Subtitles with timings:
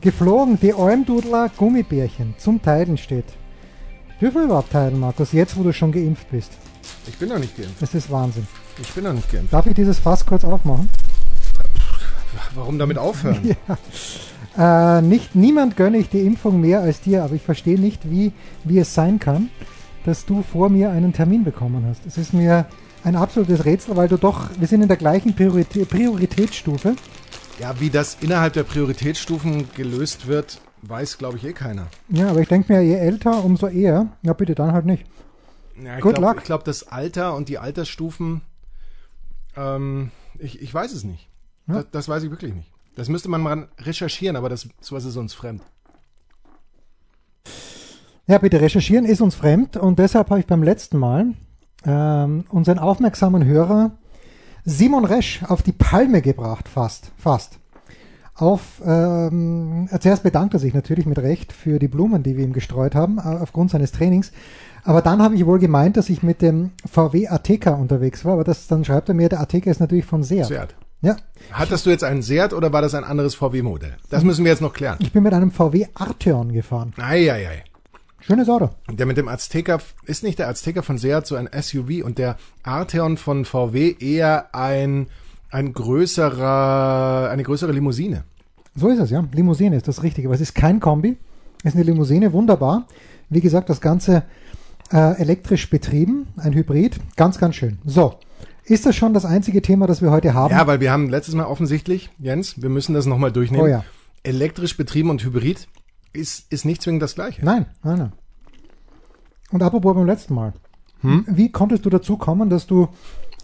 [0.00, 3.26] geflogen, die Almdudler Gummibärchen zum Teilen steht.
[4.20, 6.52] Dürfen wir überhaupt teilen, Markus, jetzt wo du schon geimpft bist?
[7.06, 7.80] Ich bin noch nicht geimpft.
[7.80, 8.46] Das ist Wahnsinn.
[8.78, 9.52] Ich bin noch nicht geimpft.
[9.52, 10.90] Darf ich dieses Fass kurz aufmachen?
[12.54, 13.56] Warum damit aufhören?
[14.58, 14.98] ja.
[14.98, 18.32] äh, nicht, niemand gönne ich die Impfung mehr als dir, aber ich verstehe nicht, wie,
[18.64, 19.50] wie es sein kann,
[20.04, 22.06] dass du vor mir einen Termin bekommen hast.
[22.06, 22.66] Es ist mir
[23.04, 26.94] ein absolutes Rätsel, weil du doch, wir sind in der gleichen Priorität, Prioritätsstufe.
[27.60, 31.88] Ja, wie das innerhalb der Prioritätsstufen gelöst wird, weiß, glaube ich, eh keiner.
[32.08, 34.08] Ja, aber ich denke mir, je älter, umso eher.
[34.22, 35.04] Ja, bitte, dann halt nicht.
[35.78, 36.38] Ja, Good glaub, luck.
[36.38, 38.40] Ich glaube, das Alter und die Altersstufen,
[39.58, 41.28] ähm, ich, ich weiß es nicht.
[41.66, 41.74] Ja.
[41.74, 42.72] Das, das, weiß ich wirklich nicht.
[42.94, 45.60] Das müsste man mal recherchieren, aber das sowas ist uns fremd.
[48.26, 51.34] Ja, bitte, recherchieren ist uns fremd und deshalb habe ich beim letzten Mal
[51.84, 53.98] ähm, unseren aufmerksamen Hörer
[54.64, 57.58] Simon Resch auf die Palme gebracht, fast, fast.
[58.34, 62.54] Auf, ähm, zuerst bedankt er sich natürlich mit Recht für die Blumen, die wir ihm
[62.54, 64.32] gestreut haben, äh, aufgrund seines Trainings.
[64.82, 68.44] Aber dann habe ich wohl gemeint, dass ich mit dem VW Ateca unterwegs war, aber
[68.44, 70.46] das, dann schreibt er mir, der Ateca ist natürlich von Seat.
[70.46, 70.74] Seat.
[71.02, 71.16] Ja.
[71.52, 73.96] Hattest du jetzt einen Seat oder war das ein anderes VW-Modell?
[74.10, 74.98] Das müssen wir jetzt noch klären.
[75.00, 76.92] Ich bin mit einem VW Arteon gefahren.
[76.98, 77.64] Eieiei.
[78.30, 78.70] Schönes Auto.
[78.88, 82.36] Der mit dem Azteca, ist nicht der Azteca von Seat so ein SUV und der
[82.62, 85.08] Arteon von VW eher ein,
[85.50, 88.22] ein größerer, eine größere Limousine.
[88.76, 89.24] So ist es, ja.
[89.32, 90.28] Limousine ist das Richtige.
[90.28, 91.16] Aber es ist kein Kombi.
[91.64, 92.86] Es ist eine Limousine, wunderbar.
[93.30, 94.22] Wie gesagt, das Ganze
[94.92, 97.00] äh, elektrisch betrieben, ein Hybrid.
[97.16, 97.78] Ganz, ganz schön.
[97.84, 98.14] So.
[98.62, 100.54] Ist das schon das einzige Thema, das wir heute haben?
[100.54, 103.64] Ja, weil wir haben letztes Mal offensichtlich, Jens, wir müssen das nochmal durchnehmen.
[103.64, 103.82] Oh ja.
[104.22, 105.66] Elektrisch betrieben und Hybrid
[106.12, 107.44] ist, ist nicht zwingend das Gleiche.
[107.44, 108.12] Nein, nein, nein.
[109.52, 110.52] Und apropos beim letzten Mal.
[111.02, 111.24] Hm?
[111.28, 112.88] Wie konntest du dazu kommen, dass du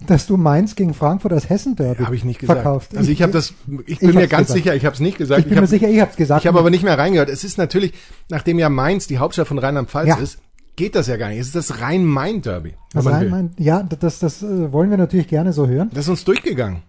[0.06, 2.60] dass du Mainz gegen Frankfurt als Hessen-Derby ja, habe ich nicht gesagt.
[2.60, 2.96] verkaufst.
[2.96, 3.54] Also ich habe das,
[3.86, 4.64] ich bin ich mir ganz gesagt.
[4.64, 5.40] sicher, ich habe es nicht gesagt.
[5.40, 6.42] Ich bin ich hab, mir sicher, ich habe es gesagt.
[6.42, 7.30] Ich habe aber nicht mehr reingehört.
[7.30, 7.94] Es ist natürlich,
[8.28, 10.16] nachdem ja Mainz die Hauptstadt von Rheinland-Pfalz ja.
[10.16, 10.38] ist,
[10.76, 11.38] geht das ja gar nicht.
[11.38, 12.74] Es ist das Rhein-Main-Derby.
[12.92, 15.90] Das Rhein-Main, ja, das, das, das äh, wollen wir natürlich gerne so hören.
[15.94, 16.82] Das ist uns durchgegangen.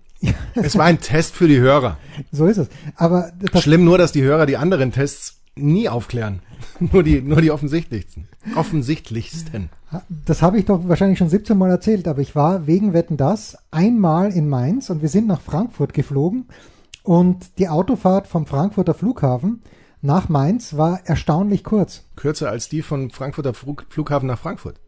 [0.55, 1.97] es war ein Test für die Hörer.
[2.31, 2.67] So ist es.
[2.95, 6.41] Aber schlimm nur, dass die Hörer die anderen Tests nie aufklären.
[6.79, 8.28] nur die, nur die offensichtlichsten.
[8.56, 9.69] Offensichtlichsten.
[10.25, 13.57] Das habe ich doch wahrscheinlich schon 17 Mal erzählt, aber ich war wegen Wetten das
[13.72, 16.46] einmal in Mainz und wir sind nach Frankfurt geflogen
[17.03, 19.62] und die Autofahrt vom Frankfurter Flughafen
[20.01, 22.03] nach Mainz war erstaunlich kurz.
[22.16, 24.79] Kürzer als die von Frankfurter Flughafen nach Frankfurt.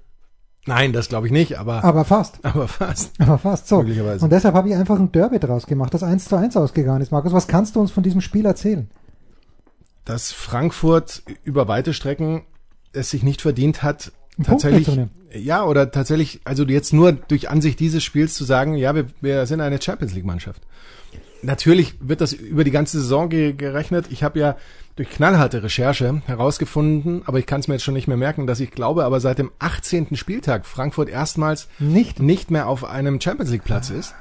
[0.65, 1.83] Nein, das glaube ich nicht, aber.
[1.83, 2.39] Aber fast.
[2.43, 3.19] Aber fast.
[3.19, 3.79] Aber fast so.
[3.79, 7.11] Und deshalb habe ich einfach ein Derby draus gemacht, das 1 zu 1 ausgegangen ist.
[7.11, 8.89] Markus, was kannst du uns von diesem Spiel erzählen?
[10.09, 12.41] Dass Frankfurt über weite Strecken
[12.93, 14.11] es sich nicht verdient hat,
[14.41, 14.89] tatsächlich,
[15.35, 19.45] ja, oder tatsächlich, also jetzt nur durch Ansicht dieses Spiels zu sagen, ja, wir, wir
[19.45, 20.63] sind eine Champions League Mannschaft.
[21.43, 24.07] Natürlich wird das über die ganze Saison ge gerechnet.
[24.09, 24.57] Ich habe ja
[24.95, 28.59] durch knallharte Recherche herausgefunden, aber ich kann es mir jetzt schon nicht mehr merken, dass
[28.59, 30.15] ich glaube, aber seit dem 18.
[30.15, 34.15] Spieltag Frankfurt erstmals nicht, nicht mehr auf einem Champions League Platz ist.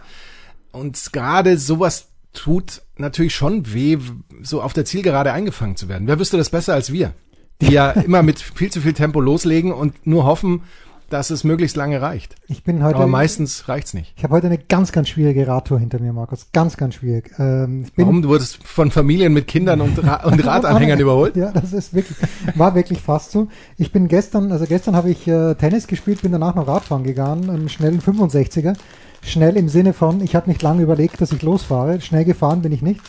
[0.70, 3.98] Und gerade sowas tut natürlich schon weh,
[4.42, 6.06] so auf der Zielgerade eingefangen zu werden.
[6.06, 7.14] Wer wüsste das besser als wir?
[7.60, 10.62] Die ja immer mit viel zu viel Tempo loslegen und nur hoffen,
[11.10, 12.34] dass es möglichst lange reicht.
[12.48, 12.96] Ich bin heute.
[12.96, 14.12] Aber meistens reicht's nicht.
[14.16, 16.48] Ich habe heute eine ganz, ganz schwierige Radtour hinter mir, Markus.
[16.52, 17.32] Ganz, ganz schwierig.
[17.38, 18.20] Ähm, Warum?
[18.20, 21.36] Du wurdest von Familien mit Kindern und, Ra und Radanhängern überholt?
[21.36, 22.16] Ja, das ist wirklich,
[22.56, 23.48] war wirklich fast so.
[23.78, 27.48] Ich bin gestern, also gestern habe ich äh, Tennis gespielt, bin danach noch Radfahren gegangen,
[27.48, 28.76] einen schnellen 65er.
[29.22, 32.00] Schnell im Sinne von, ich habe nicht lange überlegt, dass ich losfahre.
[32.00, 33.00] Schnell gefahren bin ich nicht.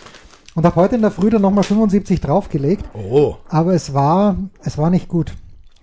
[0.56, 2.84] Und habe heute in der Früh dann nochmal 75 draufgelegt.
[2.94, 3.36] Oh.
[3.48, 5.34] Aber es war, es war nicht gut.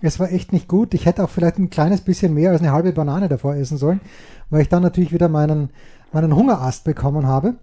[0.01, 0.93] Es war echt nicht gut.
[0.93, 4.01] Ich hätte auch vielleicht ein kleines bisschen mehr als eine halbe Banane davor essen sollen,
[4.49, 5.69] weil ich dann natürlich wieder meinen,
[6.11, 7.55] meinen Hungerast bekommen habe.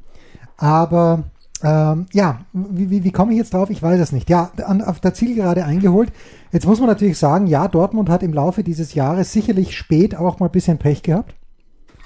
[0.56, 1.24] Aber
[1.62, 3.70] ähm, ja, wie, wie, wie komme ich jetzt drauf?
[3.70, 4.28] Ich weiß es nicht.
[4.28, 6.10] Ja, an, auf der Zielgerade eingeholt.
[6.50, 10.40] Jetzt muss man natürlich sagen, ja, Dortmund hat im Laufe dieses Jahres sicherlich spät auch
[10.40, 11.34] mal ein bisschen Pech gehabt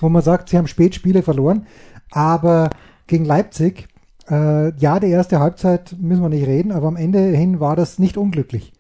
[0.01, 1.67] wo man sagt, sie haben spät Spiele verloren,
[2.11, 2.71] aber
[3.07, 3.89] gegen Leipzig,
[4.31, 7.99] äh, ja, die erste Halbzeit müssen wir nicht reden, aber am Ende hin war das
[7.99, 8.73] nicht unglücklich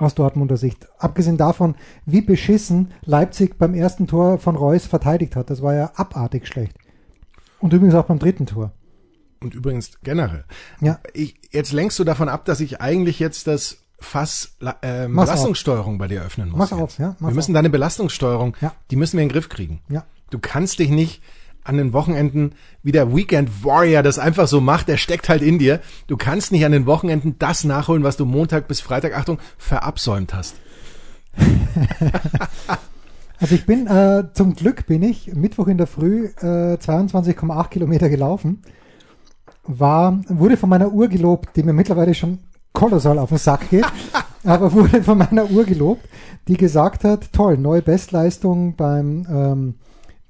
[0.00, 0.88] aus Dortmunder Sicht.
[0.98, 1.74] Abgesehen davon,
[2.06, 5.50] wie beschissen Leipzig beim ersten Tor von Reus verteidigt hat.
[5.50, 6.76] Das war ja abartig schlecht.
[7.58, 8.72] Und übrigens auch beim dritten Tor.
[9.40, 10.44] und übrigens generell.
[10.80, 11.00] Ja.
[11.12, 16.08] Ich, jetzt lenkst du davon ab, dass ich eigentlich jetzt das Fass ähm, Belastungssteuerung bei
[16.08, 16.70] dir öffnen muss.
[16.70, 17.16] Mach auf, ja.
[17.18, 18.72] wir müssen deine Belastungssteuerung, ja.
[18.90, 19.82] die müssen wir in den Griff kriegen.
[19.88, 20.04] Ja.
[20.30, 21.22] Du kannst dich nicht
[21.64, 25.58] an den Wochenenden wie der Weekend Warrior das einfach so macht, der steckt halt in
[25.58, 25.80] dir.
[26.06, 30.34] Du kannst nicht an den Wochenenden das nachholen, was du Montag bis Freitag, Achtung, verabsäumt
[30.34, 30.56] hast.
[33.38, 38.08] also ich bin, äh, zum Glück bin ich Mittwoch in der Früh äh, 22,8 Kilometer
[38.08, 38.62] gelaufen.
[39.64, 42.38] War, wurde von meiner Uhr gelobt, die mir mittlerweile schon
[42.72, 43.86] kolossal auf den Sack geht,
[44.44, 46.08] aber wurde von meiner Uhr gelobt,
[46.48, 49.74] die gesagt hat, toll, neue Bestleistung beim ähm,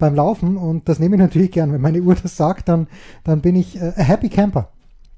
[0.00, 1.72] beim Laufen und das nehme ich natürlich gern.
[1.72, 2.88] Wenn meine Uhr das sagt, dann,
[3.24, 4.70] dann bin ich äh, a happy camper.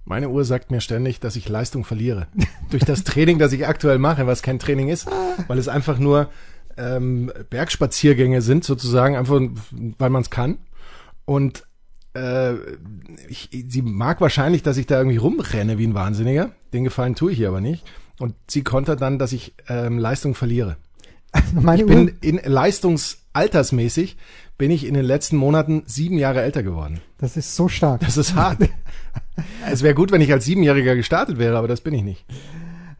[0.04, 2.26] Meine Uhr sagt mir ständig, dass ich Leistung verliere.
[2.70, 5.08] Durch das Training, das ich aktuell mache, was kein Training ist,
[5.46, 6.28] weil es einfach nur
[6.76, 9.40] ähm, Bergspaziergänge sind, sozusagen, einfach
[9.98, 10.58] weil man es kann.
[11.24, 11.64] Und
[12.14, 12.54] äh,
[13.28, 16.50] ich, sie mag wahrscheinlich, dass ich da irgendwie rumrenne wie ein Wahnsinniger.
[16.72, 17.84] Den Gefallen tue ich ihr aber nicht.
[18.18, 20.76] Und sie kontert dann, dass ich ähm, Leistung verliere.
[21.32, 22.40] Also ich bin in
[23.34, 24.16] leistungsaltersmäßig
[24.58, 27.00] bin ich in den letzten Monaten sieben Jahre älter geworden.
[27.18, 28.00] Das ist so stark.
[28.00, 28.58] Das ist hart.
[29.70, 32.24] es wäre gut, wenn ich als Siebenjähriger gestartet wäre, aber das bin ich nicht.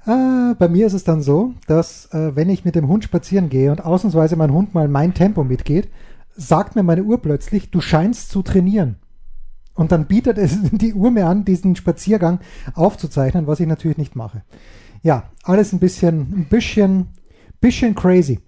[0.06, 3.48] Äh, bei mir ist es dann so, dass äh, wenn ich mit dem Hund spazieren
[3.48, 5.88] gehe und ausnahmsweise mein Hund mal mein Tempo mitgeht,
[6.34, 8.96] sagt mir meine Uhr plötzlich, du scheinst zu trainieren.
[9.74, 12.40] Und dann bietet es die Uhr mir an, diesen Spaziergang
[12.74, 14.42] aufzuzeichnen, was ich natürlich nicht mache.
[15.02, 17.08] Ja, alles ein bisschen, ein bisschen,
[17.60, 18.40] bisschen crazy.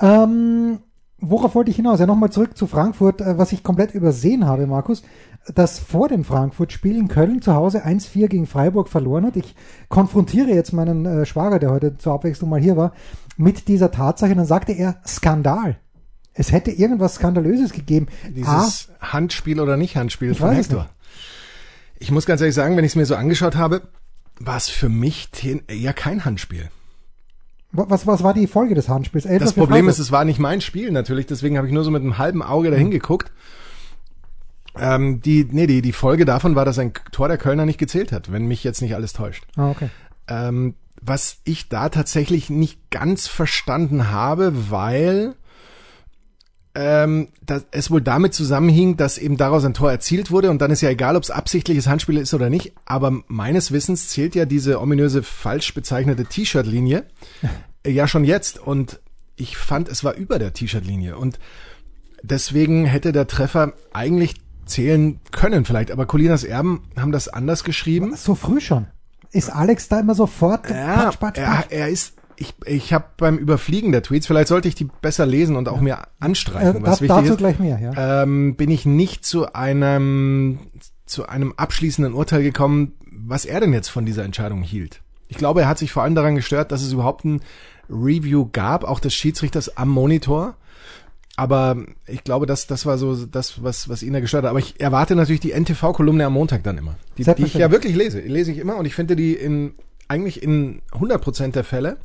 [0.00, 0.80] Ähm,
[1.20, 2.00] worauf wollte ich hinaus?
[2.00, 5.02] Ja, nochmal zurück zu Frankfurt, äh, was ich komplett übersehen habe, Markus,
[5.54, 9.36] dass vor dem Frankfurt-Spiel in Köln zu Hause 1-4 gegen Freiburg verloren hat.
[9.36, 9.54] Ich
[9.88, 12.92] konfrontiere jetzt meinen äh, Schwager, der heute zur Abwechslung mal hier war,
[13.36, 14.32] mit dieser Tatsache.
[14.32, 15.78] Und dann sagte er, Skandal.
[16.32, 18.06] Es hätte irgendwas Skandalöses gegeben.
[18.28, 20.88] Dieses ah, Handspiel oder nicht Handspiel von Hector.
[21.98, 23.82] Ich muss ganz ehrlich sagen, wenn ich es mir so angeschaut habe,
[24.38, 25.28] war es für mich
[25.70, 26.70] ja kein Handspiel.
[27.72, 29.26] Was, was war die Folge des Handspiels?
[29.26, 31.90] Elfer das Problem ist, es war nicht mein Spiel natürlich, deswegen habe ich nur so
[31.90, 33.30] mit einem halben Auge dahin geguckt.
[34.76, 38.12] Ähm, die, nee, die, die Folge davon war, dass ein Tor der Kölner nicht gezählt
[38.12, 39.44] hat, wenn mich jetzt nicht alles täuscht.
[39.56, 39.88] Ah, okay.
[40.28, 45.34] Ähm, was ich da tatsächlich nicht ganz verstanden habe, weil
[46.74, 50.70] ähm, dass es wohl damit zusammenhing, dass eben daraus ein Tor erzielt wurde und dann
[50.70, 54.44] ist ja egal, ob es absichtliches Handspiel ist oder nicht, aber meines Wissens zählt ja
[54.44, 57.06] diese ominöse falsch bezeichnete T-Shirt-Linie
[57.86, 59.00] ja schon jetzt und
[59.36, 61.38] ich fand, es war über der T-Shirt-Linie und
[62.22, 64.34] deswegen hätte der Treffer eigentlich
[64.66, 68.14] zählen können vielleicht, aber Colinas Erben haben das anders geschrieben.
[68.14, 68.86] So früh schon.
[69.32, 70.68] Ist Alex da immer sofort?
[70.70, 71.38] Ja, patsch, patsch, patsch.
[71.38, 75.26] Er, er ist ich, ich habe beim Überfliegen der Tweets, vielleicht sollte ich die besser
[75.26, 75.82] lesen und auch ja.
[75.82, 78.22] mir anstreichen, äh, was wichtig dazu ist, gleich mehr, ja.
[78.22, 80.58] ähm, bin ich nicht zu einem
[81.04, 85.02] zu einem abschließenden Urteil gekommen, was er denn jetzt von dieser Entscheidung hielt.
[85.28, 87.42] Ich glaube, er hat sich vor allem daran gestört, dass es überhaupt ein
[87.90, 90.56] Review gab, auch des Schiedsrichters am Monitor.
[91.36, 91.76] Aber
[92.06, 94.50] ich glaube, das, das war so das, was, was ihn da gestört hat.
[94.50, 96.96] Aber ich erwarte natürlich die NTV-Kolumne am Montag dann immer.
[97.18, 98.20] Die, die ich ja wirklich lese.
[98.20, 99.74] Lese ich immer und ich finde die in
[100.06, 101.96] eigentlich in 100% der Fälle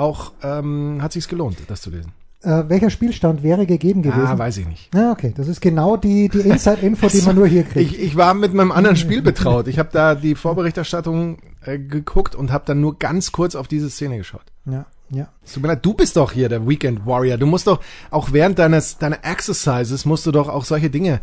[0.00, 2.12] auch ähm, hat sich's gelohnt, das zu lesen.
[2.42, 4.26] Äh, welcher Spielstand wäre gegeben gewesen?
[4.26, 4.94] Ah, weiß ich nicht.
[4.94, 5.34] Ja, okay.
[5.36, 7.92] Das ist genau die, die Inside-Info, die man nur hier kriegt.
[7.92, 9.68] Ich, ich war mit meinem anderen Spiel betraut.
[9.68, 13.90] Ich habe da die Vorberichterstattung äh, geguckt und habe dann nur ganz kurz auf diese
[13.90, 14.44] Szene geschaut.
[14.64, 15.28] Ja, ja.
[15.52, 17.36] tut mir leid, du bist doch hier der Weekend Warrior.
[17.36, 17.80] Du musst doch
[18.10, 21.20] auch während deines deiner Exercises musst du doch auch solche Dinge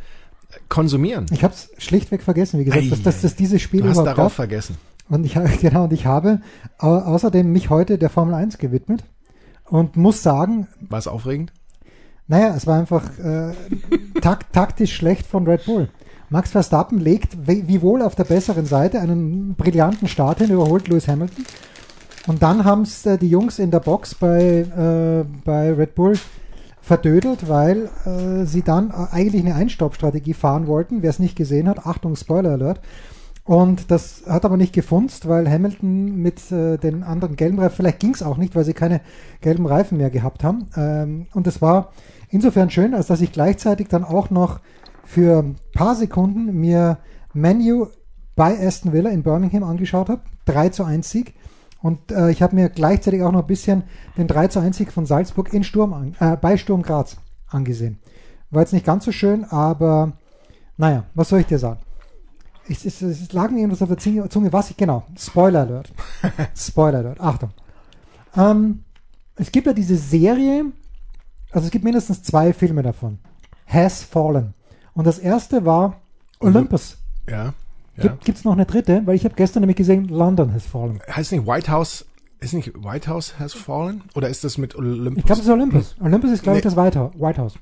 [0.69, 1.25] konsumieren.
[1.31, 3.97] Ich habe es schlichtweg vergessen, wie gesagt, Ei, dass, dass, dass dieses Spiel du hast
[3.97, 4.31] darauf gab.
[4.33, 4.77] vergessen.
[5.09, 6.41] Und ich, genau, und ich habe
[6.79, 9.03] außerdem mich heute der Formel 1 gewidmet
[9.65, 10.67] und muss sagen.
[10.89, 11.51] War es aufregend?
[12.27, 13.53] Naja, es war einfach äh,
[14.21, 15.89] tak taktisch schlecht von Red Bull.
[16.29, 21.07] Max Verstappen legt wie wohl auf der besseren Seite einen brillanten Start hin, überholt Lewis
[21.07, 21.45] Hamilton.
[22.27, 26.19] Und dann haben es äh, die Jungs in der Box bei, äh, bei Red Bull
[26.81, 31.01] verdödelt, weil äh, sie dann äh, eigentlich eine Einstoppstrategie fahren wollten.
[31.01, 32.81] Wer es nicht gesehen hat, Achtung, Spoiler Alert.
[33.47, 38.01] Und das hat aber nicht gefunzt, weil Hamilton mit äh, den anderen gelben Reifen, vielleicht
[38.01, 38.99] ging es auch nicht, weil sie keine
[39.39, 40.67] gelben Reifen mehr gehabt haben.
[40.75, 41.93] Ähm, und es war
[42.29, 44.59] insofern schön, als dass ich gleichzeitig dann auch noch
[45.05, 46.97] für ein paar Sekunden mir
[47.33, 47.87] Menu
[48.35, 50.23] bei Aston Villa in Birmingham angeschaut habe.
[50.43, 51.33] 3 zu 1 Sieg.
[51.81, 53.83] Und äh, ich habe mir gleichzeitig auch noch ein bisschen
[54.17, 57.15] den 3 zu 1 Sieg von Salzburg in Sturm an, äh, bei Sturm Graz
[57.47, 57.99] angesehen.
[58.49, 60.17] War jetzt nicht ganz so schön, aber
[60.75, 61.79] naja, was soll ich dir sagen?
[62.69, 65.91] Ich, es, es lag mir irgendwas auf der Zunge, was ich, genau, Spoiler Alert.
[66.55, 67.51] Spoiler Alert, Achtung.
[68.35, 68.83] Ähm,
[69.35, 70.65] es gibt ja diese Serie,
[71.51, 73.19] also es gibt mindestens zwei Filme davon.
[73.65, 74.53] Has Fallen.
[74.93, 76.01] Und das erste war
[76.39, 76.97] Olympus.
[77.29, 77.53] Ja.
[77.95, 78.15] Ja.
[78.23, 79.01] Gibt es noch eine dritte?
[79.05, 80.99] Weil ich habe gestern nämlich gesehen, London has fallen.
[81.09, 82.05] Heißt nicht White House,
[82.39, 84.03] ist nicht White House has fallen?
[84.13, 85.17] Oder ist das mit Olympus?
[85.17, 85.95] Ich glaube, es ist Olympus.
[85.99, 86.59] Olympus ist, glaube nee.
[86.59, 87.53] ich, das White House.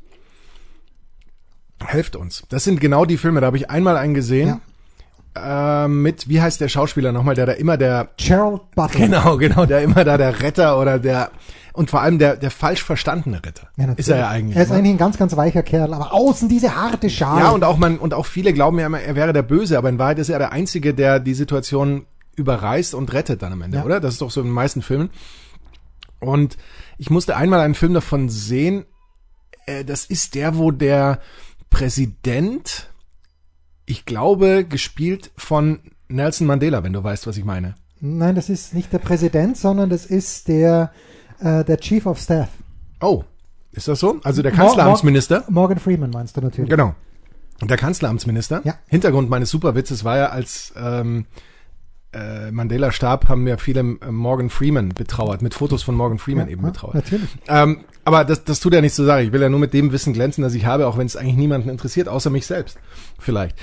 [1.85, 2.43] Helft uns.
[2.50, 4.47] Das sind genau die Filme, da habe ich einmal einen gesehen.
[4.47, 4.62] Ja
[5.35, 8.09] äh, mit, wie heißt der Schauspieler nochmal, der da immer der...
[8.17, 8.99] Gerald Butler.
[8.99, 11.31] Genau, genau, der immer da der Retter oder der...
[11.73, 13.67] Und vor allem der, der falsch verstandene Ritter.
[13.75, 14.55] Ja, ist er ja eigentlich.
[14.55, 14.77] Er ist ne?
[14.77, 17.41] eigentlich ein ganz, ganz weicher Kerl, aber außen diese harte Schale.
[17.41, 19.89] Ja, und auch man, und auch viele glauben ja immer, er wäre der Böse, aber
[19.89, 22.05] in Wahrheit ist er der Einzige, der die Situation
[22.37, 23.83] überreißt und rettet dann am Ende, ja.
[23.83, 23.99] oder?
[23.99, 25.09] Das ist doch so in den meisten Filmen.
[26.21, 26.55] Und
[26.97, 28.85] ich musste einmal einen Film davon sehen,
[29.65, 31.19] äh, das ist der, wo der
[31.69, 32.89] Präsident
[33.85, 37.75] ich glaube, gespielt von Nelson Mandela, wenn du weißt, was ich meine.
[38.01, 40.91] Nein, das ist nicht der Präsident, sondern das ist der,
[41.39, 42.49] äh, der Chief of Staff.
[43.01, 43.23] Oh,
[43.71, 44.19] ist das so?
[44.23, 45.43] Also der Kanzleramtsminister?
[45.49, 46.69] Morgan Freeman meinst du natürlich.
[46.69, 46.95] Genau.
[47.61, 48.61] Der Kanzleramtsminister.
[48.63, 48.75] Ja.
[48.87, 51.25] Hintergrund meines Superwitzes war ja, als ähm,
[52.15, 56.48] äh, Mandela starb, haben ja viele äh, Morgan Freeman betrauert, mit Fotos von Morgan Freeman
[56.48, 56.95] ja, eben betrauert.
[56.95, 57.29] Natürlich.
[57.48, 59.24] Ähm, aber das, das tut ja nichts zur Sache.
[59.24, 61.36] Ich will ja nur mit dem Wissen glänzen, das ich habe, auch wenn es eigentlich
[61.36, 62.77] niemanden interessiert, außer mich selbst.
[63.19, 63.57] Vielleicht.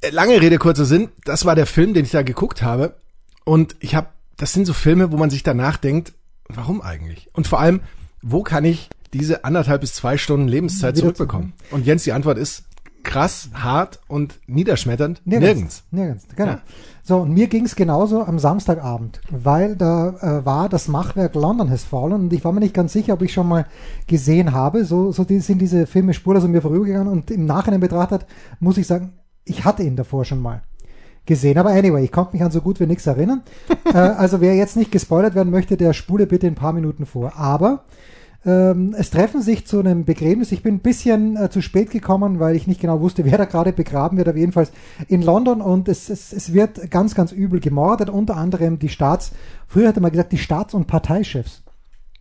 [0.00, 1.08] Äh, lange Rede, kurzer Sinn.
[1.24, 2.96] Das war der Film, den ich da geguckt habe.
[3.44, 6.12] Und ich habe, das sind so Filme, wo man sich danach denkt,
[6.48, 7.28] warum eigentlich?
[7.32, 7.80] Und vor allem,
[8.22, 11.54] wo kann ich diese anderthalb bis zwei Stunden Lebenszeit zurückbekommen?
[11.70, 12.64] Und Jens, die Antwort ist
[13.02, 15.22] krass, hart und niederschmetternd.
[15.24, 15.50] Nirgends.
[15.50, 16.52] Nirgends, nirgends genau.
[16.52, 16.60] Ja.
[17.02, 21.70] So, und mir ging es genauso am Samstagabend, weil da äh, war das Machwerk London
[21.70, 23.66] Has Fallen und ich war mir nicht ganz sicher, ob ich schon mal
[24.06, 24.84] gesehen habe.
[24.84, 28.26] So, so die, sind diese Filme spurlos an mir vorübergegangen und im Nachhinein betrachtet
[28.60, 29.12] muss ich sagen,
[29.44, 30.62] ich hatte ihn davor schon mal
[31.26, 31.58] gesehen.
[31.58, 33.42] Aber anyway, ich konnte mich an so gut wie nichts erinnern.
[33.92, 37.36] äh, also wer jetzt nicht gespoilert werden möchte, der spule bitte ein paar Minuten vor.
[37.36, 37.84] Aber
[38.44, 40.50] ähm, es treffen sich zu einem Begräbnis.
[40.52, 43.44] Ich bin ein bisschen äh, zu spät gekommen, weil ich nicht genau wusste, wer da
[43.44, 44.72] gerade begraben wird, aber jedenfalls
[45.08, 49.32] in London und es, es, es wird ganz, ganz übel gemordet, unter anderem die Staats,
[49.66, 51.62] früher hatte man gesagt, die Staats- und Parteichefs.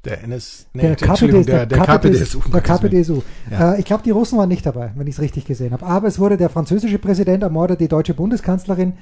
[0.06, 2.40] Der NS, nee, der, KPD, der, der, KPDSU.
[2.54, 3.22] Der KPDSU.
[3.52, 3.74] Ja.
[3.74, 5.86] Äh, ich glaube, die Russen waren nicht dabei, wenn ich es richtig gesehen habe.
[5.86, 8.94] Aber es wurde der französische Präsident ermordet, die deutsche Bundeskanzlerin,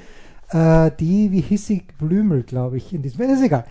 [0.49, 3.65] äh, die, wie hieß sie, Blümel, glaube ich, in diesem, ist egal.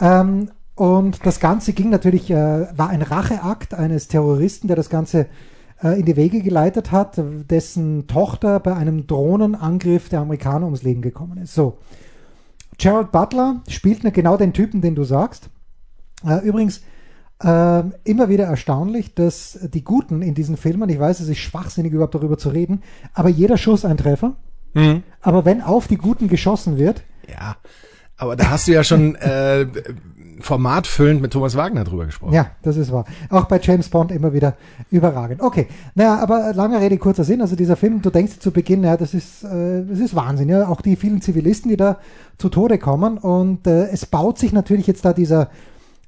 [0.00, 5.26] Ähm, und das Ganze ging natürlich, äh, war ein Racheakt eines Terroristen, der das Ganze
[5.82, 11.02] äh, in die Wege geleitet hat, dessen Tochter bei einem Drohnenangriff der Amerikaner ums Leben
[11.02, 11.54] gekommen ist.
[11.54, 11.78] So.
[12.78, 15.48] Gerald Butler spielt genau den Typen, den du sagst.
[16.26, 16.82] Äh, übrigens,
[17.42, 21.92] äh, immer wieder erstaunlich, dass die Guten in diesen Filmen, ich weiß, es ist schwachsinnig
[21.92, 24.34] überhaupt darüber zu reden, aber jeder Schuss ein Treffer.
[24.72, 25.02] Mhm.
[25.20, 27.02] Aber wenn auf die Guten geschossen wird.
[27.28, 27.56] Ja,
[28.16, 29.66] aber da hast du ja schon äh,
[30.40, 32.34] formatfüllend mit Thomas Wagner drüber gesprochen.
[32.34, 33.04] Ja, das ist wahr.
[33.30, 34.54] Auch bei James Bond immer wieder
[34.90, 35.40] überragend.
[35.40, 37.40] Okay, naja, aber lange Rede, kurzer Sinn.
[37.40, 40.48] Also dieser Film, du denkst zu Beginn, ja, das ist, äh, das ist Wahnsinn.
[40.48, 41.98] Ja, auch die vielen Zivilisten, die da
[42.38, 43.18] zu Tode kommen.
[43.18, 45.50] Und äh, es baut sich natürlich jetzt da dieser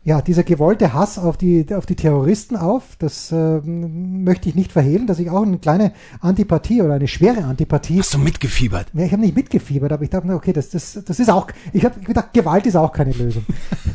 [0.06, 4.70] ja, dieser gewollte Hass auf die, auf die Terroristen auf, das äh, möchte ich nicht
[4.70, 5.90] verhehlen, dass ich auch eine kleine
[6.20, 7.98] Antipathie oder eine schwere Antipathie.
[7.98, 8.86] Hast du mitgefiebert?
[8.94, 11.84] Ja, ich habe nicht mitgefiebert, aber ich dachte, okay, das, das, das ist auch, ich
[11.84, 13.44] habe gedacht, Gewalt ist auch keine Lösung.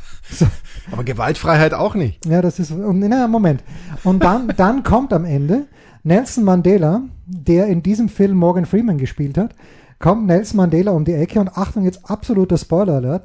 [0.92, 2.26] Aber Gewaltfreiheit auch nicht.
[2.26, 3.64] Ja, das ist, na, Moment.
[4.04, 5.68] Und dann, dann kommt am Ende
[6.04, 9.56] Nelson Mandela, der in diesem Film Morgan Freeman gespielt hat,
[10.00, 13.24] kommt Nelson Mandela um die Ecke und Achtung, jetzt absoluter Spoiler-Alert,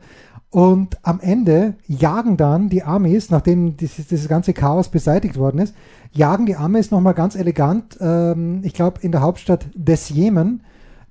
[0.51, 5.75] und am Ende jagen dann die Amis, nachdem dieses, dieses ganze Chaos beseitigt worden ist,
[6.13, 10.63] jagen die Amis nochmal ganz elegant, ähm, ich glaube in der Hauptstadt des Jemen,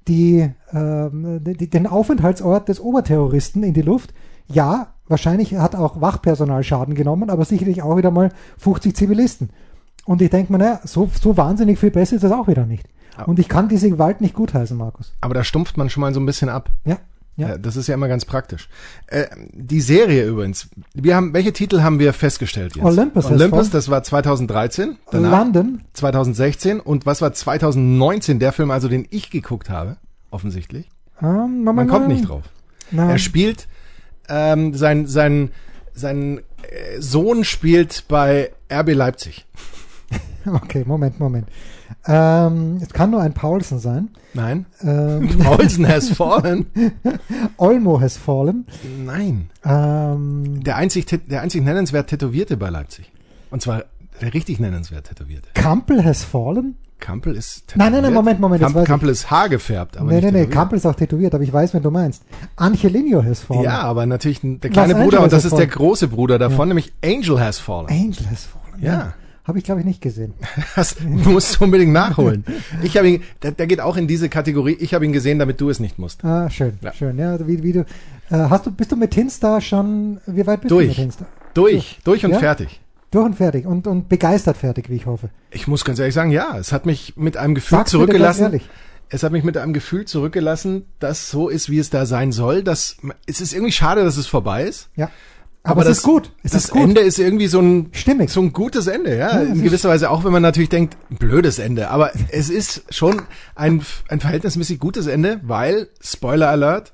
[0.07, 4.13] die, ähm, die, den Aufenthaltsort des Oberterroristen in die Luft.
[4.47, 9.50] Ja, wahrscheinlich hat auch Wachpersonal Schaden genommen, aber sicherlich auch wieder mal 50 Zivilisten.
[10.05, 12.88] Und ich denke mir, naja, so, so wahnsinnig viel besser ist das auch wieder nicht.
[13.25, 15.13] Und ich kann diese Gewalt nicht gutheißen, Markus.
[15.21, 16.69] Aber da stumpft man schon mal so ein bisschen ab.
[16.83, 16.97] Ja.
[17.38, 17.57] Ja.
[17.57, 18.69] das ist ja immer ganz praktisch.
[19.07, 20.69] Äh, die Serie übrigens.
[20.93, 22.85] Wir haben, welche Titel haben wir festgestellt jetzt?
[22.85, 23.25] Olympus.
[23.25, 24.97] Olympus, das war 2013.
[25.12, 25.81] Danach London.
[25.93, 26.79] 2016.
[26.79, 28.39] Und was war 2019?
[28.39, 29.97] Der Film, also den ich geguckt habe,
[30.31, 30.89] offensichtlich.
[31.19, 32.43] Um, Man, Man kommt nicht drauf.
[32.91, 33.09] Nein.
[33.09, 33.67] Er spielt,
[34.29, 35.51] ähm, sein, sein,
[35.94, 39.46] sein äh, Sohn spielt bei RB Leipzig.
[40.48, 41.48] Okay, Moment, Moment.
[42.05, 44.10] Ähm, es kann nur ein Paulsen sein.
[44.36, 44.67] Nein.
[44.82, 46.67] Ähm, Paulsen has fallen.
[47.58, 48.67] Olmo has fallen.
[49.03, 49.50] Nein.
[49.63, 53.12] Ähm, der, einzig, der einzig nennenswert Tätowierte bei Leipzig.
[53.50, 53.86] Und zwar
[54.22, 55.50] richtig nennenswert Tätowierte.
[55.53, 56.75] Kampel has fallen.
[57.00, 57.77] Kampel ist tätowiert.
[57.77, 58.62] Nein, nein, nein, Moment, Moment.
[58.62, 61.74] Kamp Kampel ist haargefärbt, aber Nein, nein, nein, Kampel ist auch tätowiert, aber ich weiß,
[61.74, 62.24] wenn du meinst.
[62.55, 63.63] Angelino has fallen.
[63.63, 66.65] Ja, aber natürlich der kleine Was Bruder, und das ist der große Bruder davon, ja.
[66.67, 67.88] nämlich Angel has fallen.
[67.89, 68.81] Angel has fallen.
[68.81, 68.91] Ja.
[68.91, 69.13] ja.
[69.43, 70.34] Habe ich, glaube ich, nicht gesehen.
[70.75, 72.43] Das musst du unbedingt nachholen.
[72.81, 74.75] Ich habe ihn, der, der geht auch in diese Kategorie.
[74.79, 76.25] Ich habe ihn gesehen, damit du es nicht musst.
[76.25, 76.91] Ah, schön, ja.
[76.93, 77.19] schön.
[77.19, 77.86] Ja, wie, wie du, äh,
[78.31, 80.86] hast du, bist du mit Hinstar schon, wie weit bist durch.
[80.86, 81.27] du mit Hinstar?
[81.53, 82.39] Durch, durch und ja?
[82.39, 82.81] fertig.
[83.12, 85.29] Durch und fertig und, und begeistert fertig, wie ich hoffe.
[85.51, 88.62] Ich muss ganz ehrlich sagen, ja, es hat mich mit einem Gefühl Sag's zurückgelassen.
[89.09, 92.63] Es hat mich mit einem Gefühl zurückgelassen, dass so ist, wie es da sein soll.
[92.63, 92.97] Dass,
[93.27, 94.89] es ist irgendwie schade, dass es vorbei ist.
[94.95, 95.09] Ja.
[95.65, 96.31] Aber, aber das, ist gut.
[96.43, 96.81] Es das ist gut.
[96.81, 100.12] Ende ist irgendwie so ein stimmig, so ein gutes Ende, ja, ja in gewisser Weise.
[100.12, 103.24] Auch wenn man natürlich denkt, blödes Ende, aber es ist schon
[103.55, 106.93] ein ein verhältnismäßig gutes Ende, weil Spoiler Alert.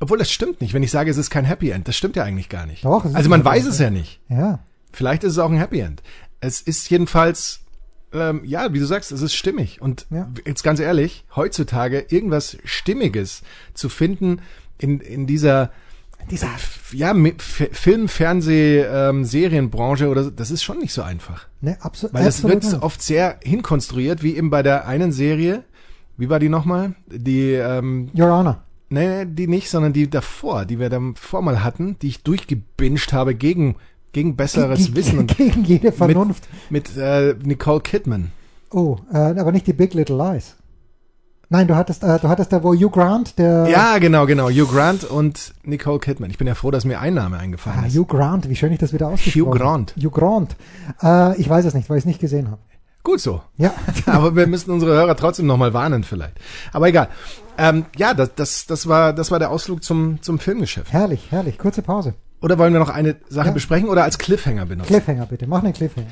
[0.00, 1.88] Obwohl das stimmt nicht, wenn ich sage, es ist kein Happy End.
[1.88, 2.84] Das stimmt ja eigentlich gar nicht.
[2.84, 3.06] Doch.
[3.14, 4.20] Also man weiß es ja nicht.
[4.28, 4.58] Ja.
[4.94, 6.02] Vielleicht ist es auch ein Happy End.
[6.40, 7.64] Es ist jedenfalls
[8.14, 9.82] ähm, ja, wie du sagst, es ist stimmig.
[9.82, 10.30] Und ja.
[10.46, 13.42] jetzt ganz ehrlich, heutzutage irgendwas Stimmiges
[13.74, 14.40] zu finden
[14.78, 15.70] in, in dieser
[16.30, 16.48] dieser
[16.92, 21.48] ja Film, Fernseh, ähm, Serienbranche oder das ist schon nicht so einfach.
[21.60, 22.14] Ne, absolut.
[22.14, 25.64] Weil das wird oft sehr hinkonstruiert, wie eben bei der einen Serie.
[26.16, 26.94] Wie war die nochmal?
[27.08, 28.62] Die ähm, Your Honor.
[28.88, 33.34] Nee, die nicht, sondern die davor, die wir davor mal hatten, die ich durchgebinged habe
[33.34, 33.76] gegen
[34.14, 36.48] gegen besseres gegen, Wissen und gegen jede Vernunft.
[36.70, 38.32] Mit, mit äh, Nicole Kidman.
[38.70, 40.56] Oh, äh, aber nicht die Big Little Lies.
[41.50, 43.68] Nein, du hattest, äh, du hattest da, wo Hugh Grant, der.
[43.68, 44.48] Ja, genau, genau.
[44.48, 46.30] Hugh Grant und Nicole Kidman.
[46.30, 47.96] Ich bin ja froh, dass mir ein Name eingefallen ah, ist.
[47.96, 49.94] Hugh Grant, wie schön ich das wieder ausgesprochen Hugh Grant.
[49.96, 50.56] Hugh Grant.
[51.02, 52.60] Äh, ich weiß es nicht, weil ich es nicht gesehen habe.
[53.02, 53.42] Gut so.
[53.58, 53.74] Ja.
[54.06, 56.40] Aber wir müssen unsere Hörer trotzdem nochmal warnen vielleicht.
[56.72, 57.08] Aber egal.
[57.58, 60.92] Ähm, ja, das, das, das, war, das war der Ausflug zum, zum Filmgeschäft.
[60.92, 61.58] Herrlich, herrlich.
[61.58, 62.14] Kurze Pause.
[62.44, 63.52] Oder wollen wir noch eine Sache ja.
[63.52, 64.88] besprechen oder als Cliffhanger benutzen?
[64.88, 66.10] Cliffhanger bitte, mach einen Cliffhanger.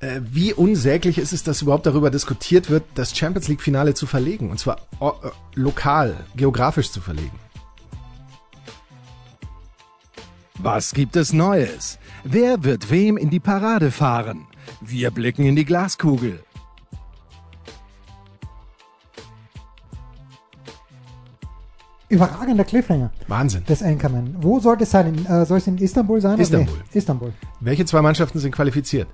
[0.00, 4.04] Äh, wie unsäglich ist es, dass überhaupt darüber diskutiert wird, das Champions League Finale zu
[4.06, 7.38] verlegen und zwar äh, lokal, geografisch zu verlegen.
[10.58, 12.00] Was gibt es Neues?
[12.24, 14.48] Wer wird wem in die Parade fahren?
[14.80, 16.40] Wir blicken in die Glaskugel.
[22.08, 23.10] Überragender Cliffhanger.
[23.26, 23.62] Wahnsinn.
[23.66, 24.36] Das Anchorman.
[24.40, 25.26] Wo sollte es sein?
[25.26, 26.38] Äh, soll es in Istanbul sein?
[26.38, 26.74] Istanbul.
[26.74, 27.32] Nee, Istanbul.
[27.60, 29.08] Welche zwei Mannschaften sind qualifiziert?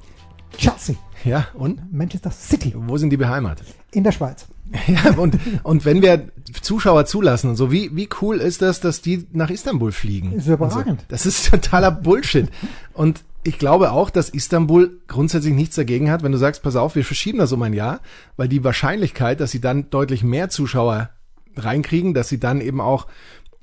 [0.57, 0.95] Chelsea.
[1.25, 1.93] Ja, und?
[1.93, 2.73] Manchester City.
[2.77, 3.67] Wo sind die beheimatet?
[3.91, 4.47] In der Schweiz.
[4.89, 6.29] Ja, und, und wenn wir
[6.63, 10.33] Zuschauer zulassen und so, wie, wie cool ist das, dass die nach Istanbul fliegen?
[10.33, 11.01] Ist überragend.
[11.01, 11.07] So.
[11.09, 12.49] Das ist totaler Bullshit.
[12.93, 16.97] Und ich glaube auch, dass Istanbul grundsätzlich nichts dagegen hat, wenn du sagst, pass auf,
[16.97, 18.01] wir verschieben das um ein Jahr,
[18.37, 21.11] weil die Wahrscheinlichkeit, dass sie dann deutlich mehr Zuschauer
[21.57, 23.07] reinkriegen, dass sie dann eben auch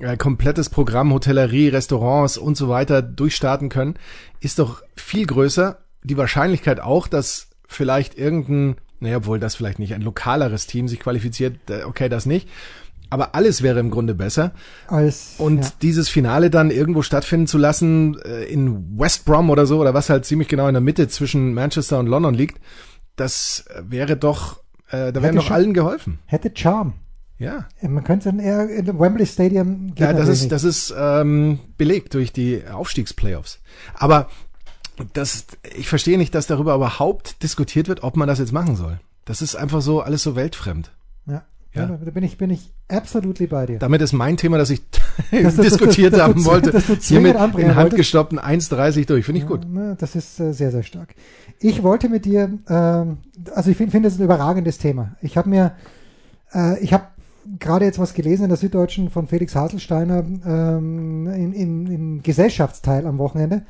[0.02, 3.96] äh, komplettes Programm, Hotellerie, Restaurants und so weiter durchstarten können,
[4.40, 5.80] ist doch viel größer.
[6.04, 11.00] Die Wahrscheinlichkeit auch, dass vielleicht irgendein, naja, obwohl das vielleicht nicht ein lokaleres Team sich
[11.00, 12.50] qualifiziert, äh, okay, das nicht.
[13.12, 14.54] Aber alles wäre im Grunde besser.
[14.88, 15.72] Als, und ja.
[15.82, 20.10] dieses Finale dann irgendwo stattfinden zu lassen, äh, in West Brom oder so, oder was
[20.10, 22.62] halt ziemlich genau in der Mitte zwischen Manchester und London liegt,
[23.18, 26.20] das wäre doch, äh, da wäre doch allen geholfen.
[26.26, 26.94] Hätte Charme.
[27.42, 27.66] Ja.
[27.82, 32.32] Man könnte dann eher in Wembley Stadium Ja, das ist, das ist ähm, belegt durch
[32.32, 33.60] die Aufstiegsplayoffs.
[33.96, 34.30] Aber
[35.14, 39.00] das, ich verstehe nicht, dass darüber überhaupt diskutiert wird, ob man das jetzt machen soll.
[39.26, 40.92] Das ist einfach so alles so weltfremd.
[41.26, 41.44] Ja.
[41.74, 41.84] Ja.
[41.84, 43.80] ja, da bin ich, bin ich absolut bei dir.
[43.80, 44.82] Damit ist mein Thema, das ich
[45.32, 49.26] das, diskutiert das, das, haben wollte, hiermit in handgestoppten 1,30 durch.
[49.26, 49.66] Finde ich gut.
[49.74, 51.16] Ja, das ist äh, sehr, sehr stark.
[51.60, 53.18] Ich wollte mit dir, ähm,
[53.56, 55.16] also ich finde, find, das ist ein überragendes Thema.
[55.22, 55.72] Ich habe mir,
[56.54, 57.06] äh, ich habe
[57.60, 63.06] gerade jetzt was gelesen in der Süddeutschen von Felix Haselsteiner ähm, in, in, im Gesellschaftsteil
[63.06, 63.64] am Wochenende.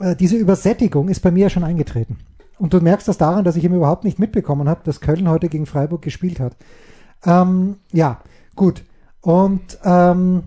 [0.00, 2.18] Äh, diese Übersättigung ist bei mir ja schon eingetreten.
[2.58, 5.48] Und du merkst das daran, dass ich eben überhaupt nicht mitbekommen habe, dass Köln heute
[5.48, 6.56] gegen Freiburg gespielt hat.
[7.24, 8.20] Ähm, ja,
[8.54, 8.84] gut.
[9.20, 10.44] Und ähm,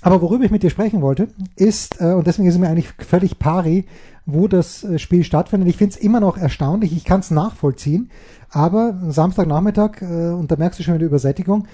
[0.00, 2.88] aber worüber ich mit dir sprechen wollte, ist, äh, und deswegen ist es mir eigentlich
[2.98, 3.84] völlig pari,
[4.26, 5.68] wo das äh, Spiel stattfindet.
[5.68, 8.10] Ich finde es immer noch erstaunlich, ich kann es nachvollziehen,
[8.50, 11.66] aber Samstagnachmittag, äh, und da merkst du schon wieder Übersättigung,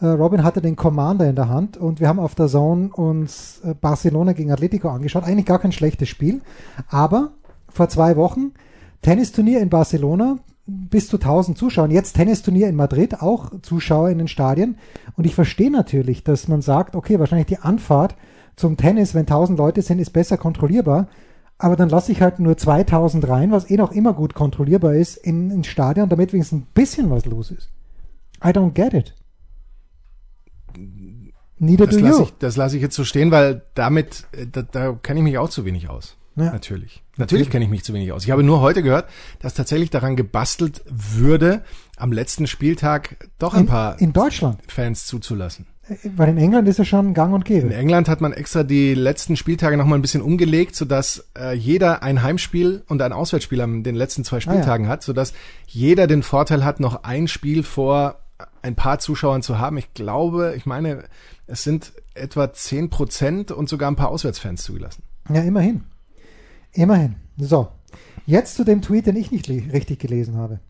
[0.00, 3.60] äh, Robin hatte den Commander in der Hand und wir haben auf der Zone uns
[3.64, 5.24] äh, Barcelona gegen Atletico angeschaut.
[5.24, 6.40] Eigentlich gar kein schlechtes Spiel,
[6.88, 7.32] aber
[7.68, 8.52] vor zwei Wochen
[9.02, 11.90] Tennisturnier in Barcelona, bis zu 1000 Zuschauern.
[11.90, 14.78] Jetzt Tennisturnier in Madrid, auch Zuschauer in den Stadien.
[15.16, 18.16] Und ich verstehe natürlich, dass man sagt, okay, wahrscheinlich die Anfahrt
[18.56, 21.08] zum Tennis, wenn 1000 Leute sind, ist besser kontrollierbar
[21.62, 25.16] aber dann lasse ich halt nur 2000 rein, was eh noch immer gut kontrollierbar ist,
[25.16, 27.70] in, ins Stadion, damit wenigstens ein bisschen was los ist.
[28.44, 29.14] I don't get it.
[31.58, 34.92] Neither das lasse ich, das lasse ich jetzt so stehen, weil damit, äh, da, da
[34.94, 36.16] kenne ich mich auch zu wenig aus.
[36.36, 36.52] Ja.
[36.52, 37.02] Natürlich.
[37.16, 38.24] Natürlich kenne ich mich zu wenig aus.
[38.24, 39.08] Ich habe nur heute gehört,
[39.40, 41.62] dass tatsächlich daran gebastelt würde,
[41.96, 45.66] am letzten Spieltag doch ein in, paar in Deutschland Fans zuzulassen.
[46.16, 47.66] Weil in England ist es schon gang und gäbe.
[47.66, 52.02] In England hat man extra die letzten Spieltage nochmal ein bisschen umgelegt, sodass äh, jeder
[52.02, 54.92] ein Heimspiel und ein Auswärtsspiel an den letzten zwei Spieltagen ah, ja.
[54.92, 55.34] hat, sodass
[55.66, 58.20] jeder den Vorteil hat, noch ein Spiel vor
[58.62, 59.76] ein paar Zuschauern zu haben.
[59.76, 61.04] Ich glaube, ich meine,
[61.46, 65.02] es sind etwa zehn Prozent und sogar ein paar Auswärtsfans zugelassen.
[65.28, 65.84] Ja, immerhin.
[66.72, 67.16] Immerhin.
[67.36, 67.68] So.
[68.26, 70.60] Jetzt zu dem Tweet, den ich nicht richtig gelesen habe.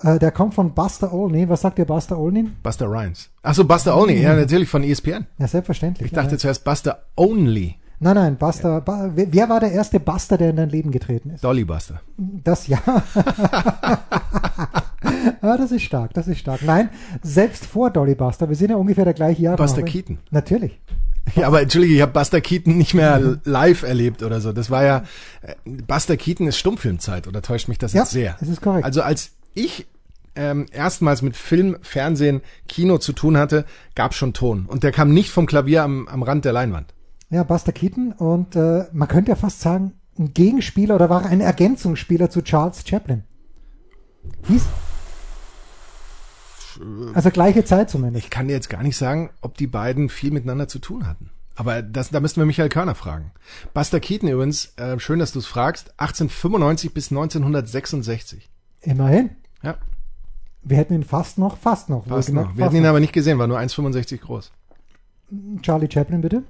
[0.00, 1.48] Äh, der kommt von Buster Olney.
[1.48, 2.48] Was sagt der Buster Olney?
[2.62, 3.30] Buster Rhymes.
[3.42, 4.20] Achso, Buster Olney.
[4.20, 5.26] Ja, natürlich von ESPN.
[5.38, 6.06] Ja, selbstverständlich.
[6.06, 6.38] Ich dachte ja.
[6.38, 7.76] zuerst Buster Only.
[8.00, 8.82] Nein, nein, Buster.
[8.84, 9.10] Ja.
[9.14, 11.44] Wer war der erste Buster, der in dein Leben getreten ist?
[11.44, 12.00] Dolly Buster.
[12.16, 12.78] Das ja.
[15.40, 16.62] ah, das ist stark, das ist stark.
[16.64, 16.88] Nein,
[17.22, 18.48] selbst vor Dolly Buster.
[18.48, 19.56] Wir sind ja ungefähr der gleiche Jahr.
[19.56, 20.18] Buster Keaton.
[20.32, 20.80] Natürlich.
[21.36, 24.52] Ja, aber entschuldige, ich habe Buster Keaton nicht mehr live erlebt oder so.
[24.52, 25.04] Das war ja
[25.42, 28.36] äh, Buster Keaton ist Stummfilmzeit oder täuscht mich das ja, jetzt sehr?
[28.40, 28.84] Das ist korrekt.
[28.84, 29.86] Also als ich
[30.34, 35.12] ähm, erstmals mit Film, Fernsehen, Kino zu tun hatte, gab schon Ton und der kam
[35.12, 36.92] nicht vom Klavier am, am Rand der Leinwand.
[37.30, 41.40] Ja, Buster Keaton und äh, man könnte ja fast sagen, ein Gegenspieler oder war ein
[41.40, 43.24] Ergänzungsspieler zu Charles Chaplin.
[44.46, 44.64] Hieß
[47.14, 48.24] also gleiche Zeit zumindest.
[48.24, 51.30] Ich kann dir jetzt gar nicht sagen, ob die beiden viel miteinander zu tun hatten.
[51.54, 53.32] Aber das, da müssten wir Michael Körner fragen.
[53.74, 58.48] Buster Keaton übrigens, äh, schön, dass du es fragst, 1895 bis 1966.
[58.80, 59.30] Immerhin.
[59.62, 59.76] Ja.
[60.62, 62.06] Wir hätten ihn fast noch, fast noch.
[62.06, 62.42] Fast noch.
[62.42, 62.90] Wir fast hätten ihn noch.
[62.90, 64.52] aber nicht gesehen, war nur 1,65 groß.
[65.62, 66.42] Charlie Chaplin, bitte.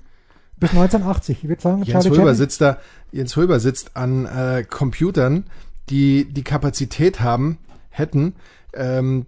[0.57, 1.43] Bis 1980.
[1.43, 2.37] Ich würde sagen, Jens Charlie Hulber Chaplin.
[2.37, 2.79] sitzt da,
[3.11, 5.45] Jens Hulber sitzt an äh, Computern,
[5.89, 7.59] die die Kapazität haben,
[7.91, 8.35] hätten,
[8.75, 9.27] ähm,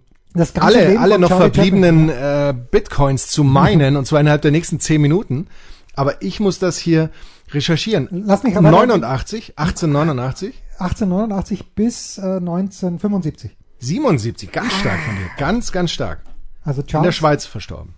[0.59, 5.01] alle, alle noch Charlie verbliebenen äh, Bitcoins zu meinen, und zwar innerhalb der nächsten zehn
[5.01, 5.47] Minuten.
[5.95, 7.09] Aber ich muss das hier
[7.51, 8.09] recherchieren.
[8.11, 10.61] Lass mich aber 89, 1889.
[10.79, 13.55] 1889 bis äh, 1975.
[13.79, 15.29] 77, ganz stark von dir.
[15.37, 16.19] Ganz, ganz stark.
[16.63, 17.93] Also Charles, In der Schweiz verstorben.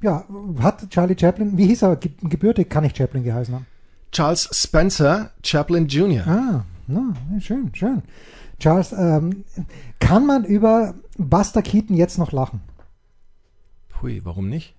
[0.00, 0.24] Ja,
[0.60, 3.66] hat Charlie Chaplin, wie hieß er, gebürtig kann ich Chaplin geheißen haben?
[4.10, 6.26] Charles Spencer Chaplin Jr.
[6.26, 8.02] Ah, na, schön, schön.
[8.58, 9.44] Charles, ähm,
[9.98, 12.60] kann man über Buster Keaton jetzt noch lachen?
[14.00, 14.74] Hui, warum nicht?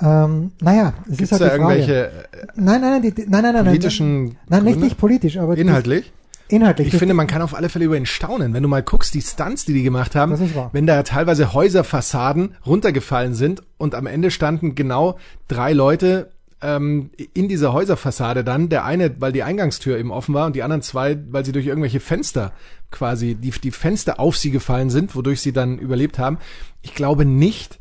[0.00, 1.74] Ähm, naja, es Gibt's ist halt da die Frage.
[1.78, 2.12] irgendwelche
[2.56, 6.12] nein, nein, nein, die, nein, nein, nein, politischen nein, nein, nicht, nicht politisch, aber inhaltlich.
[6.48, 6.88] Inhaltlich.
[6.92, 8.52] Ich finde, man kann auf alle Fälle über ihn staunen.
[8.52, 10.68] Wenn du mal guckst, die Stunts, die die gemacht haben, Das ist wahr.
[10.72, 15.16] wenn da teilweise Häuserfassaden runtergefallen sind und am Ende standen genau
[15.48, 16.32] drei Leute
[16.64, 18.68] ähm, in dieser Häuserfassade dann.
[18.68, 21.66] Der eine, weil die Eingangstür eben offen war und die anderen zwei, weil sie durch
[21.66, 22.52] irgendwelche Fenster
[22.90, 26.38] quasi, die, die Fenster auf sie gefallen sind, wodurch sie dann überlebt haben.
[26.82, 27.78] Ich glaube nicht,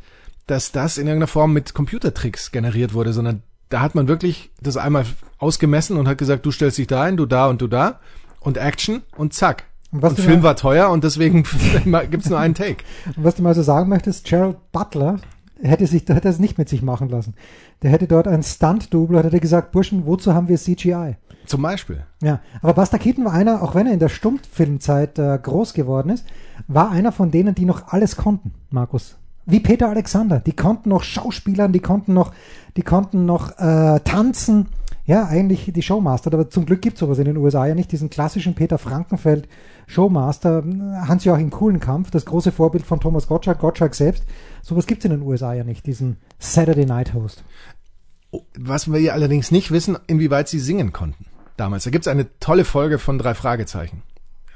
[0.47, 4.77] dass das in irgendeiner Form mit Computertricks generiert wurde, sondern da hat man wirklich das
[4.77, 5.05] einmal
[5.37, 8.01] ausgemessen und hat gesagt, du stellst dich da ein, du da und du da
[8.41, 9.63] und Action und zack.
[9.91, 11.43] Und, und Film war teuer und deswegen
[12.11, 12.83] gibt's nur einen Take.
[13.15, 15.19] Und was du mal so sagen möchtest, Gerald Butler
[15.63, 17.34] hätte sich, hätte es nicht mit sich machen lassen.
[17.82, 21.15] Der hätte dort einen Stunt-Double, hätte gesagt, Burschen, wozu haben wir CGI?
[21.45, 22.04] Zum Beispiel.
[22.21, 26.10] Ja, aber Buster Keaton war einer, auch wenn er in der Stummfilmzeit äh, groß geworden
[26.10, 26.26] ist,
[26.67, 29.17] war einer von denen, die noch alles konnten, Markus.
[29.45, 30.39] Wie Peter Alexander.
[30.39, 32.34] Die konnten noch Schauspielern, die konnten noch,
[32.78, 34.67] die konnten noch äh, tanzen
[35.05, 36.33] ja, eigentlich die Showmaster.
[36.33, 37.91] Aber zum Glück gibt es sowas in den USA ja nicht.
[37.91, 39.47] Diesen klassischen Peter Frankenfeld
[39.87, 40.63] Showmaster,
[41.07, 44.23] Hans-Joachim Kuhlenkampf, das große Vorbild von Thomas Gottschalk, Gottschalk selbst.
[44.61, 47.43] Sowas gibt es in den USA ja nicht, diesen Saturday Night Host.
[48.31, 51.25] Oh, was wir allerdings nicht wissen, inwieweit sie singen konnten
[51.57, 51.83] damals.
[51.83, 54.03] Da gibt es eine tolle Folge von drei Fragezeichen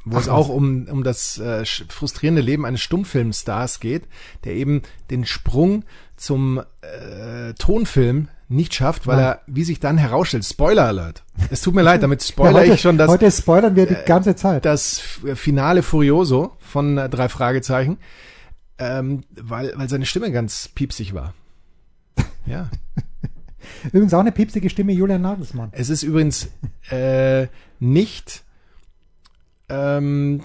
[0.10, 4.08] wo es auch um, um das äh, frustrierende Leben eines Stummfilmstars geht,
[4.44, 5.84] der eben den Sprung
[6.16, 9.26] zum äh, Tonfilm nicht schafft, weil Nein.
[9.26, 11.24] er, wie sich dann herausstellt, Spoiler Alert.
[11.50, 13.10] Es tut mir leid, damit spoiler ja, heute, ich schon das.
[13.10, 14.66] Heute spoilern wir die äh, ganze Zeit.
[14.66, 15.00] Das
[15.36, 17.98] Finale Furioso von äh, drei Fragezeichen,
[18.78, 21.34] ähm, weil, weil seine Stimme ganz piepsig war.
[22.46, 22.70] Ja.
[23.92, 25.68] übrigens auch eine piepsige Stimme Julian Nagelsmann.
[25.74, 26.48] Es ist übrigens
[26.90, 27.48] äh,
[27.82, 28.44] nicht
[29.68, 30.44] ähm,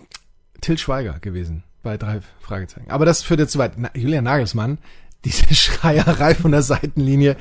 [0.61, 2.91] Till Schweiger gewesen bei drei Fragezeichen.
[2.91, 3.75] Aber das führt jetzt zu weit.
[3.77, 4.79] Na, Julian Nagelsmann,
[5.25, 7.37] diese Schreierei von der Seitenlinie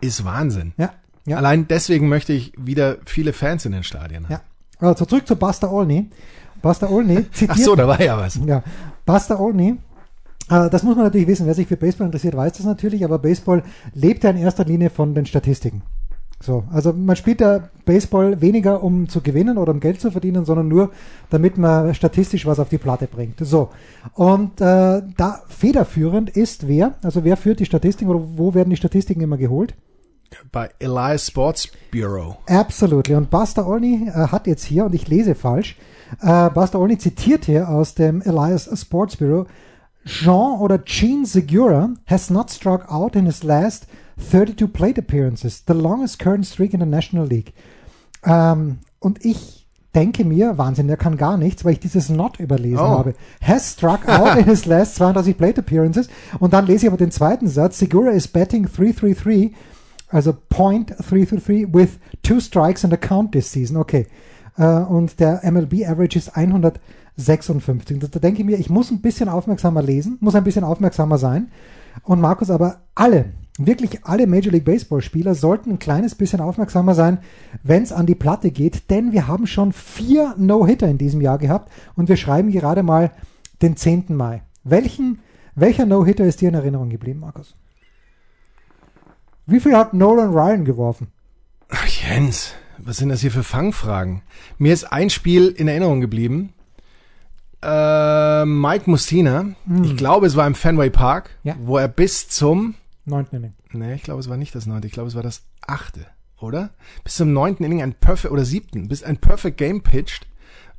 [0.00, 0.72] ist Wahnsinn.
[0.76, 0.90] Ja,
[1.26, 1.36] ja.
[1.36, 4.40] Allein deswegen möchte ich wieder viele Fans in den Stadien haben.
[4.80, 4.88] Ja.
[4.88, 6.10] Also zurück zu Buster Olney.
[6.62, 7.50] Buster Olney zitiert.
[7.52, 8.38] Ach so, da war ja was.
[8.46, 8.62] Ja.
[9.04, 9.76] Buster Olney
[10.50, 11.46] äh, das muss man natürlich wissen.
[11.46, 13.62] Wer sich für Baseball interessiert, weiß das natürlich, aber Baseball
[13.94, 15.82] lebt ja in erster Linie von den Statistiken.
[16.42, 20.46] So, also man spielt ja Baseball weniger, um zu gewinnen oder um Geld zu verdienen,
[20.46, 20.90] sondern nur,
[21.28, 23.38] damit man statistisch was auf die Platte bringt.
[23.40, 23.68] So,
[24.14, 28.76] und äh, da federführend ist wer, also wer führt die Statistiken oder wo werden die
[28.76, 29.74] Statistiken immer geholt?
[30.52, 32.38] Bei Elias Sports Bureau.
[32.46, 33.14] Absolutely.
[33.14, 35.76] Und Buster Olney äh, hat jetzt hier, und ich lese falsch,
[36.20, 39.46] äh, Buster Olney zitiert hier aus dem Elias Sports Bureau,
[40.04, 43.86] Jean oder Gene Segura has not struck out in his last
[44.18, 47.52] 32 plate appearances, the longest current streak in the National League.
[48.24, 52.78] Ähm, und ich denke mir, Wahnsinn, der kann gar nichts, weil ich dieses Not überlesen
[52.78, 52.98] oh.
[52.98, 53.14] habe.
[53.40, 56.08] Has struck out in his last 32 plate appearances.
[56.38, 57.78] Und dann lese ich aber den zweiten Satz.
[57.78, 59.54] Segura is batting 333,
[60.10, 63.76] also point 333 with two strikes and a count this season.
[63.76, 64.06] Okay.
[64.56, 67.98] Äh, und der MLB Average ist 156.
[68.10, 71.48] Da denke ich mir, ich muss ein bisschen aufmerksamer lesen, muss ein bisschen aufmerksamer sein.
[72.02, 76.94] Und Markus, aber alle, wirklich alle Major League Baseball Spieler sollten ein kleines bisschen aufmerksamer
[76.94, 77.18] sein,
[77.62, 81.38] wenn es an die Platte geht, denn wir haben schon vier No-Hitter in diesem Jahr
[81.38, 83.10] gehabt und wir schreiben gerade mal
[83.62, 84.06] den 10.
[84.08, 84.42] Mai.
[84.64, 85.20] Welchen,
[85.54, 87.54] welcher No-Hitter ist dir in Erinnerung geblieben, Markus?
[89.50, 91.08] Wie viel hat Nolan Ryan geworfen?
[91.70, 94.22] Ach, Jens, was sind das hier für Fangfragen?
[94.58, 96.54] Mir ist ein Spiel in Erinnerung geblieben.
[97.60, 99.82] Äh, Mike Mustina, hm.
[99.82, 101.56] ich glaube, es war im Fenway Park, ja.
[101.58, 103.54] wo er bis zum Neunten Inning.
[103.72, 104.86] Nee, ich glaube, es war nicht das neunte.
[104.86, 106.06] Ich glaube, es war das achte,
[106.38, 106.70] oder?
[107.02, 110.28] Bis zum neunten Inning ein Perfect, oder siebten, bis ein Perfect Game pitched.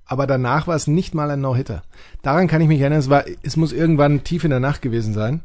[0.06, 1.84] Aber danach war es nicht mal ein No-Hitter.
[2.22, 3.00] Daran kann ich mich erinnern.
[3.00, 5.42] Es war, es muss irgendwann tief in der Nacht gewesen sein.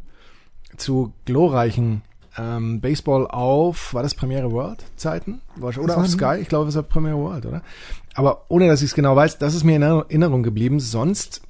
[0.77, 2.03] Zu glorreichen
[2.39, 5.41] ähm, Baseball auf, war das Premiere World Zeiten?
[5.83, 6.39] Oder auf Sky?
[6.41, 7.63] Ich glaube, es war Premiere World, oder?
[8.15, 10.81] Aber ohne, dass ich es genau weiß, das ist mir in Erinnerung geblieben.
[10.81, 11.43] Sonst,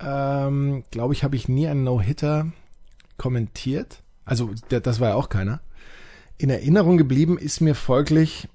[0.00, 2.46] ähm, glaube ich, habe ich nie einen No-Hitter
[3.16, 4.02] kommentiert.
[4.24, 5.60] Also der, das war ja auch keiner.
[6.36, 8.48] In Erinnerung geblieben ist mir folglich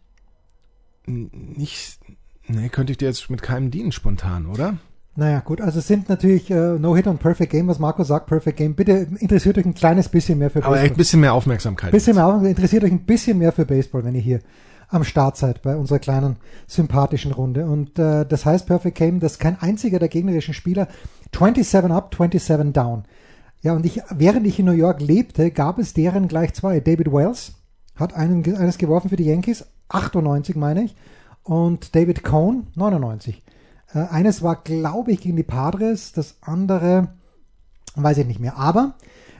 [1.05, 1.99] nicht,
[2.47, 4.77] ne, könnte ich dir jetzt mit keinem dienen spontan, oder?
[5.15, 8.57] Naja, gut, also es sind natürlich äh, No-Hit und Perfect Game, was Marco sagt, Perfect
[8.57, 8.73] Game.
[8.73, 10.77] Bitte interessiert euch ein kleines bisschen mehr für Baseball.
[10.77, 11.91] Aber echt ein bisschen mehr Aufmerksamkeit.
[11.91, 12.57] Bisschen mehr Aufmerksamkeit.
[12.57, 14.39] Interessiert euch ein bisschen mehr für Baseball, wenn ihr hier
[14.89, 17.65] am Start seid bei unserer kleinen sympathischen Runde.
[17.65, 20.87] Und äh, das heißt Perfect Game, dass kein einziger der gegnerischen Spieler
[21.31, 23.03] 27 up, 27 down
[23.63, 26.81] ja, und ich, während ich in New York lebte, gab es deren gleich zwei.
[26.81, 27.53] David Wells
[27.95, 30.95] hat einen, eines geworfen für die Yankees, 98 meine ich,
[31.43, 33.41] und David Cohn, 99.
[33.93, 37.09] Äh, eines war, glaube ich, gegen die Padres, das andere
[37.95, 38.57] weiß ich nicht mehr.
[38.57, 38.95] Aber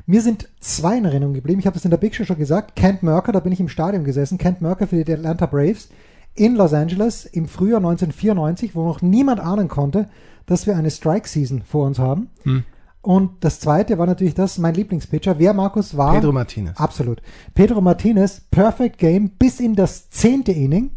[0.06, 1.60] mir sind zwei in Erinnerung geblieben.
[1.60, 2.76] Ich habe es in der Big Show schon gesagt.
[2.76, 4.38] Kent Merker, da bin ich im Stadion gesessen.
[4.38, 5.89] Kent Merker für die Atlanta Braves
[6.36, 10.10] in Los Angeles im Frühjahr 1994, wo noch niemand ahnen konnte,
[10.46, 12.30] dass wir eine Strike Season vor uns haben.
[12.44, 12.63] Hm.
[13.02, 15.38] Und das zweite war natürlich das, mein Lieblingspitcher.
[15.38, 16.13] Wer, Markus, war?
[16.13, 16.78] Pedro Martinez.
[16.78, 17.22] Absolut.
[17.54, 20.92] Pedro Martinez, Perfect Game bis in das zehnte Inning.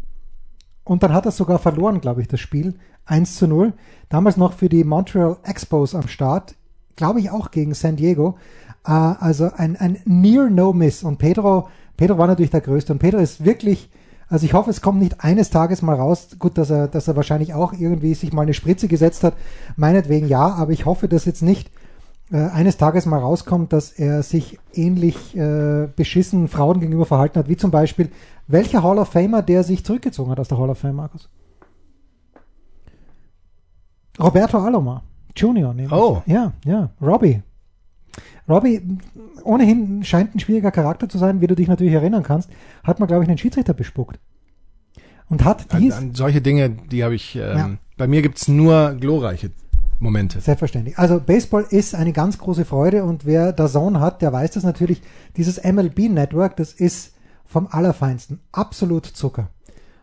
[0.85, 2.75] Und dann hat er sogar verloren, glaube ich, das Spiel.
[3.07, 3.73] 1 zu 0.
[4.09, 6.55] Damals noch für die Montreal Expos am Start.
[6.95, 8.37] Glaube ich auch gegen San Diego.
[8.85, 11.03] Äh, also ein, ein Near No Miss.
[11.03, 11.67] Und Pedro,
[11.97, 12.93] Pedro war natürlich der Größte.
[12.93, 13.89] Und Pedro ist wirklich,
[14.29, 16.29] also ich hoffe, es kommt nicht eines Tages mal raus.
[16.39, 19.33] Gut, dass er, dass er wahrscheinlich auch irgendwie sich mal eine Spritze gesetzt hat.
[19.75, 21.69] Meinetwegen ja, aber ich hoffe, dass jetzt nicht
[22.31, 27.47] äh, eines Tages mal rauskommt, dass er sich ähnlich äh, beschissen Frauen gegenüber verhalten hat,
[27.47, 28.09] wie zum Beispiel
[28.47, 31.29] welcher Hall of Famer, der sich zurückgezogen hat aus der Hall of Fame, Markus?
[34.19, 35.03] Roberto Alomar
[35.35, 35.73] Junior.
[35.73, 35.91] Nämlich.
[35.91, 36.21] Oh.
[36.25, 37.41] Ja, ja, Robbie.
[38.49, 38.81] Robbie,
[39.43, 42.49] ohnehin scheint ein schwieriger Charakter zu sein, wie du dich natürlich erinnern kannst,
[42.83, 44.19] hat man, glaube ich, einen Schiedsrichter bespuckt.
[45.29, 45.93] Und hat dies...
[45.93, 47.35] An, an solche Dinge, die habe ich...
[47.35, 47.69] Ähm, ja.
[47.97, 49.51] Bei mir gibt's nur glorreiche
[49.99, 50.39] Momente.
[50.39, 50.97] Selbstverständlich.
[50.97, 54.63] Also Baseball ist eine ganz große Freude und wer da Zone hat, der weiß das
[54.63, 55.01] natürlich.
[55.35, 58.39] Dieses MLB Network, das ist vom Allerfeinsten.
[58.51, 59.49] Absolut Zucker.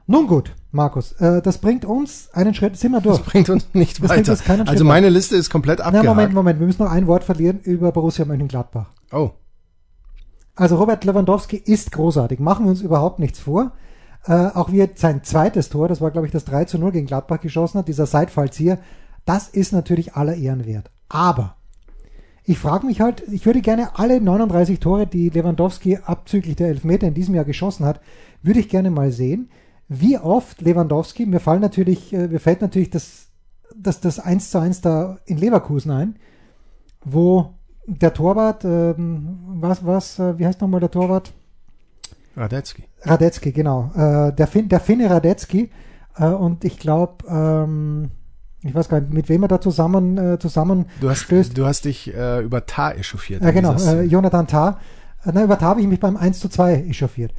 [0.06, 3.18] Nun gut, Markus, äh, das bringt uns einen Schritt, sind wir durch.
[3.18, 4.32] Das bringt uns nicht das weiter.
[4.32, 5.14] Uns also meine weiter.
[5.14, 6.04] Liste ist komplett abgehakt.
[6.04, 8.90] Na, Moment, Moment, wir müssen noch ein Wort verlieren über Borussia Mönchengladbach.
[9.12, 9.30] Oh.
[10.56, 13.72] Also Robert Lewandowski ist großartig, machen wir uns überhaupt nichts vor.
[14.26, 16.92] Äh, auch wie er sein zweites Tor, das war glaube ich das 3 zu 0
[16.92, 18.78] gegen Gladbach geschossen hat, dieser Seitfallzieher,
[19.24, 20.90] das ist natürlich aller Ehren wert.
[21.08, 21.56] Aber
[22.44, 27.06] ich frage mich halt, ich würde gerne alle 39 Tore, die Lewandowski abzüglich der Elfmeter
[27.06, 28.00] in diesem Jahr geschossen hat,
[28.42, 29.50] würde ich gerne mal sehen,
[29.88, 33.28] wie oft Lewandowski, mir fallen natürlich, äh, mir fällt natürlich das,
[33.76, 36.16] das, das 1 zu 1 da in Leverkusen ein,
[37.04, 37.54] wo
[37.86, 41.32] der Torwart, ähm, was, was, äh, wie heißt nochmal der Torwart?
[42.36, 42.84] Radetzky.
[43.02, 43.92] Radetzky, genau.
[43.94, 45.70] Äh, der, fin der Finne Radetzky.
[46.16, 48.10] Äh, und ich glaube, ähm,
[48.62, 51.56] ich weiß gar nicht, mit wem er da zusammen äh, zusammen du hast, stößt.
[51.56, 53.42] Du hast dich äh, über Tar echauffiert.
[53.42, 54.80] Ja, genau, äh, Jonathan Tar.
[55.24, 57.32] Äh, na, über Tar habe ich mich beim 1 zu 2 echauffiert.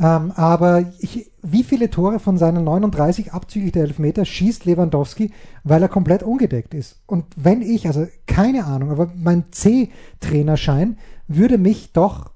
[0.00, 5.30] Ähm, aber ich, wie viele Tore von seinen 39 abzüglich der Elfmeter schießt Lewandowski,
[5.62, 7.00] weil er komplett ungedeckt ist?
[7.06, 12.30] Und wenn ich, also keine Ahnung, aber mein C-Trainerschein würde mich doch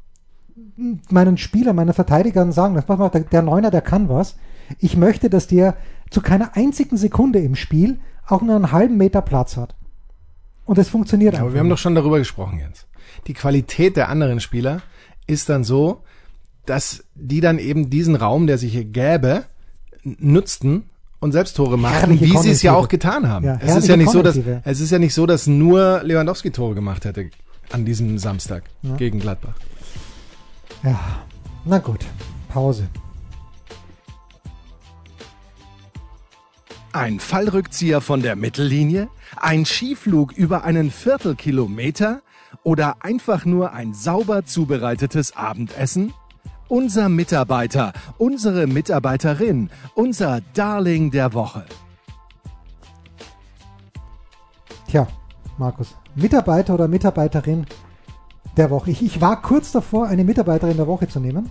[1.11, 4.37] meinen Spielern, meinen Verteidigern sagen, das macht mal, der, der Neuner, der kann was.
[4.79, 5.77] Ich möchte, dass der
[6.11, 9.75] zu keiner einzigen Sekunde im Spiel auch nur einen halben Meter Platz hat.
[10.65, 12.87] Und es funktioniert Aber wir haben doch schon darüber gesprochen, Jens.
[13.27, 14.83] Die Qualität der anderen Spieler
[15.27, 16.03] ist dann so,
[16.69, 19.45] dass die dann eben diesen Raum, der sich hier gäbe,
[20.03, 20.85] nutzten
[21.21, 23.45] und selbst Tore machen, wie sie es ja auch getan haben.
[23.45, 26.51] Ja, es ist ja nicht so, dass es ist ja nicht so, dass nur Lewandowski
[26.51, 27.31] Tore gemacht hätte
[27.71, 28.65] an diesem Samstag
[28.97, 29.55] gegen Gladbach.
[30.83, 30.99] Ja,
[31.65, 32.05] na gut.
[32.49, 32.89] Pause.
[36.93, 39.09] Ein Fallrückzieher von der Mittellinie?
[39.37, 42.23] Ein Skiflug über einen Viertelkilometer?
[42.63, 46.15] Oder einfach nur ein sauber zubereitetes Abendessen?
[46.69, 51.65] Unser Mitarbeiter, unsere Mitarbeiterin, unser Darling der Woche.
[54.87, 55.07] Tja,
[55.57, 57.65] Markus, Mitarbeiter oder Mitarbeiterin
[58.59, 58.91] der Woche.
[58.91, 61.51] Ich, ich war kurz davor, eine Mitarbeiterin der Woche zu nehmen.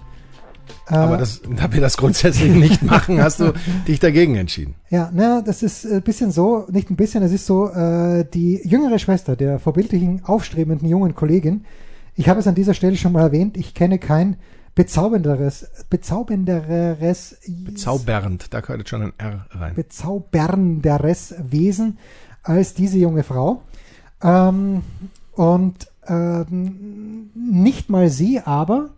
[0.86, 3.53] Aber das, da wir das grundsätzlich nicht machen, hast du
[3.88, 4.75] dich dagegen entschieden.
[4.91, 8.62] Ja, na, das ist ein bisschen so, nicht ein bisschen, es ist so, äh, die
[8.63, 11.65] jüngere Schwester der vorbildlichen, aufstrebenden jungen Kollegin,
[12.15, 14.38] ich habe es an dieser Stelle schon mal erwähnt, ich kenne kein
[14.78, 17.38] bezaubernderes, bezaubernderes,
[17.76, 19.74] Zaubernd, da gehört jetzt schon ein R rein.
[19.74, 21.98] bezaubernderes Wesen
[22.44, 23.63] als diese junge Frau.
[24.22, 24.84] Ähm,
[25.34, 28.92] und ähm, nicht mal sie, aber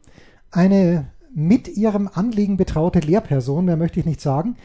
[0.52, 4.58] eine mit ihrem Anliegen betraute Lehrperson, mehr möchte ich nicht sagen,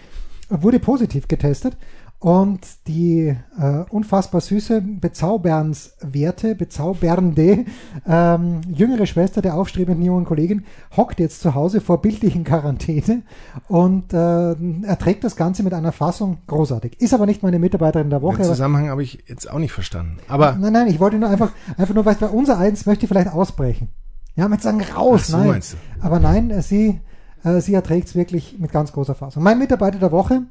[0.49, 1.77] wurde positiv getestet.
[2.25, 7.67] Und die äh, unfassbar süße, bezaubernswerte, bezaubernde
[8.09, 10.65] ähm, jüngere Schwester der aufstrebenden jungen Kollegin
[10.97, 13.25] hockt jetzt zu Hause vor bildlichen Quarantäne
[13.69, 14.55] und äh,
[14.87, 16.99] erträgt das Ganze mit einer Fassung großartig.
[16.99, 18.39] Ist aber nicht meine Mitarbeiterin der Woche.
[18.39, 20.17] Den Zusammenhang habe ich jetzt auch nicht verstanden.
[20.27, 23.91] Aber Nein, nein, ich wollte nur einfach, einfach nur, du, unser eins möchte vielleicht ausbrechen.
[24.35, 25.49] Ja, mit sagen raus, so, nein.
[25.49, 25.77] meinst du?
[26.01, 27.01] Aber nein, äh, sie,
[27.45, 29.43] äh, sie erträgt es wirklich mit ganz großer Fassung.
[29.43, 30.45] Mein Mitarbeiter der Woche,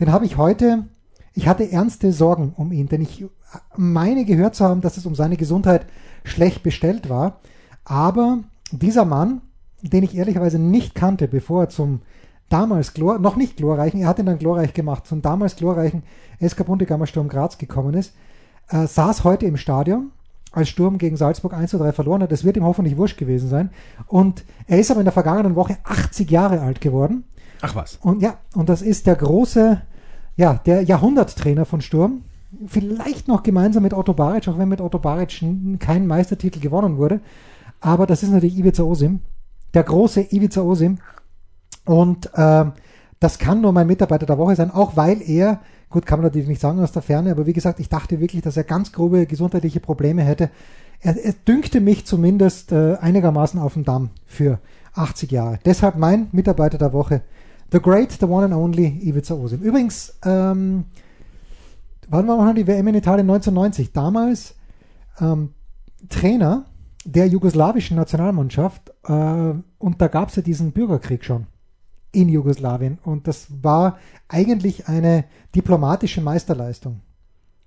[0.00, 0.86] den habe ich heute,
[1.38, 3.24] ich hatte ernste Sorgen um ihn, denn ich
[3.76, 5.86] meine gehört zu haben, dass es um seine Gesundheit
[6.24, 7.38] schlecht bestellt war.
[7.84, 8.40] Aber
[8.72, 9.40] dieser Mann,
[9.80, 12.00] den ich ehrlicherweise nicht kannte, bevor er zum
[12.48, 16.02] damals glor noch nicht glorreichen, er hat ihn dann glorreich gemacht, zum damals glorreichen
[16.44, 18.14] SK Bundegammer Sturm Graz gekommen ist,
[18.70, 20.10] äh, saß heute im Stadion,
[20.50, 22.32] als Sturm gegen Salzburg 1 zu 3 verloren hat.
[22.32, 23.70] Das wird ihm hoffentlich wurscht gewesen sein.
[24.08, 27.22] Und er ist aber in der vergangenen Woche 80 Jahre alt geworden.
[27.60, 27.96] ach was.
[28.02, 29.82] Und ja, und das ist der große,
[30.38, 32.22] ja, der Jahrhunderttrainer von Sturm.
[32.66, 35.44] Vielleicht noch gemeinsam mit Otto Baric, auch wenn mit Otto Baric
[35.80, 37.20] kein Meistertitel gewonnen wurde.
[37.80, 39.20] Aber das ist natürlich Ivica Osim.
[39.74, 40.98] Der große Ivica Osim.
[41.84, 42.72] Und ähm,
[43.18, 46.48] das kann nur mein Mitarbeiter der Woche sein, auch weil er, gut, kann man natürlich
[46.48, 49.26] nicht sagen aus der Ferne, aber wie gesagt, ich dachte wirklich, dass er ganz grobe
[49.26, 50.50] gesundheitliche Probleme hätte.
[51.00, 54.60] Er, er dünkte mich zumindest äh, einigermaßen auf dem Damm für
[54.94, 55.58] 80 Jahre.
[55.64, 57.22] Deshalb mein Mitarbeiter der Woche,
[57.70, 59.60] The Great, The One and Only Ivica Osim.
[59.60, 60.86] Übrigens, ähm,
[62.08, 63.92] wann war noch die WM in Italien 1990?
[63.92, 64.54] Damals
[65.20, 65.50] ähm,
[66.08, 66.64] Trainer
[67.04, 71.46] der jugoslawischen Nationalmannschaft äh, und da gab es ja diesen Bürgerkrieg schon
[72.12, 77.00] in Jugoslawien und das war eigentlich eine diplomatische Meisterleistung,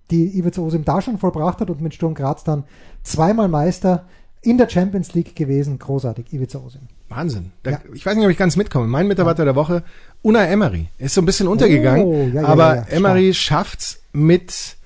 [0.10, 2.64] die Ivica Osim da schon vollbracht hat und mit Sturm Graz dann
[3.04, 4.08] zweimal Meister
[4.42, 5.78] in der Champions League gewesen.
[5.78, 6.82] Großartig, Ivica Osim.
[7.12, 7.52] Wahnsinn.
[7.64, 7.80] Da, Ja.
[7.94, 8.88] Ich weiß nicht, ob ich ganz mitkomme.
[8.88, 9.84] Mein Mitarbeiter der Woche,
[10.24, 10.88] Una Emery.
[10.98, 14.78] Er ist so ein bisschen untergegangen, Oh, ja, ja, aber ja, ja, Emery schafft's mit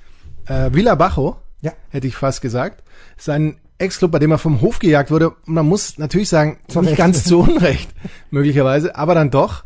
[0.48, 1.72] äh, Villa Bajo, Ja.
[1.90, 2.84] hätte ich fast gesagt.
[3.18, 5.30] Sein Ex-Club, bei dem er vom Hof gejagt wurde.
[5.32, 6.98] Und man muss natürlich sagen, Zu nicht Recht.
[6.98, 7.90] ganz zu Unrecht,
[8.32, 9.64] möglicherweise, aber dann doch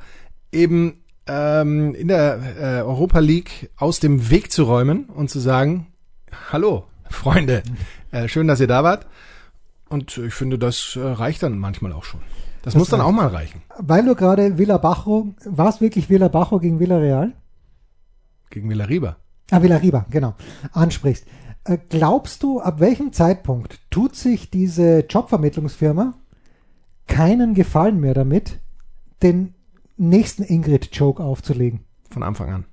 [0.52, 5.88] eben ähm, in der äh, Europa League aus dem Weg zu räumen und zu sagen,
[6.52, 7.62] hallo, Freunde,
[8.12, 9.06] äh, schön, dass ihr da wart.
[9.90, 12.22] Und ich finde, das äh, reicht dann manchmal auch schon.
[12.62, 13.10] Das, muss dann reicht.
[13.10, 13.62] auch mal reichen.
[13.78, 17.34] Weil du gerade Villa Bajo, war es wirklich Villa Bajo gegen Villarreal?
[18.50, 19.18] Gegen Villarriba.
[19.52, 20.36] Ah, Villariba, genau,
[20.74, 21.26] ansprichst.
[21.64, 26.14] Äh, glaubst du, ab welchem Zeitpunkt tut sich diese Jobvermittlungsfirma
[27.08, 28.60] keinen Gefallen mehr damit,
[29.24, 29.56] den
[29.98, 31.82] nächsten Ingrid-Joke aufzulegen?
[32.10, 32.66] Von Anfang an.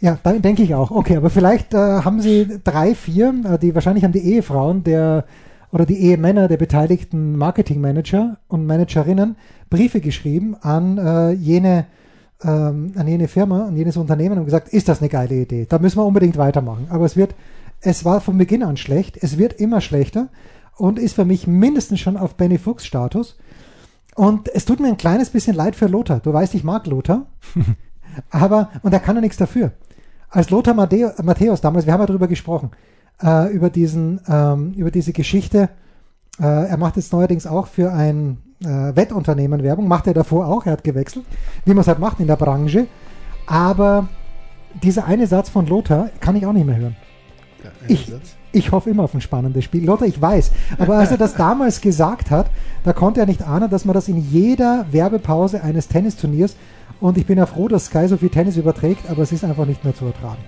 [0.00, 0.90] Ja, denke ich auch.
[0.90, 5.24] Okay, aber vielleicht äh, haben sie drei, vier, äh, die wahrscheinlich haben die Ehefrauen der
[5.74, 9.34] oder die Ehemänner der beteiligten Marketingmanager und Managerinnen
[9.70, 11.86] Briefe geschrieben an äh, jene
[12.44, 15.66] ähm, an jene Firma, an jenes Unternehmen und gesagt, ist das eine geile Idee?
[15.68, 16.86] Da müssen wir unbedingt weitermachen.
[16.90, 17.34] Aber es wird,
[17.80, 20.28] es war von Beginn an schlecht, es wird immer schlechter
[20.76, 23.36] und ist für mich mindestens schon auf Benny Fuchs Status.
[24.14, 26.20] Und es tut mir ein kleines bisschen leid für Lothar.
[26.20, 27.26] Du weißt, ich mag Lothar.
[28.30, 29.72] aber, und er kann ja nichts dafür.
[30.28, 32.70] Als Lothar Matthäus damals, wir haben ja darüber gesprochen,
[33.22, 35.68] äh, über diesen, ähm, über diese Geschichte,
[36.40, 40.66] äh, er macht jetzt neuerdings auch für ein äh, Wettunternehmen Werbung, macht er davor auch,
[40.66, 41.24] er hat gewechselt,
[41.64, 42.86] wie man es halt macht in der Branche.
[43.46, 44.08] Aber
[44.82, 46.96] dieser eine Satz von Lothar kann ich auch nicht mehr hören.
[47.62, 48.36] Der Ich- Satz.
[48.56, 49.84] Ich hoffe immer auf ein spannendes Spiel.
[49.84, 50.52] Lothar, ich weiß.
[50.78, 52.46] Aber als er das damals gesagt hat,
[52.84, 56.54] da konnte er nicht ahnen, dass man das in jeder Werbepause eines Tennisturniers
[57.00, 59.66] und ich bin ja froh, dass Sky so viel Tennis überträgt, aber es ist einfach
[59.66, 60.38] nicht mehr zu ertragen.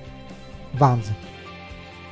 [0.78, 1.16] Wahnsinn.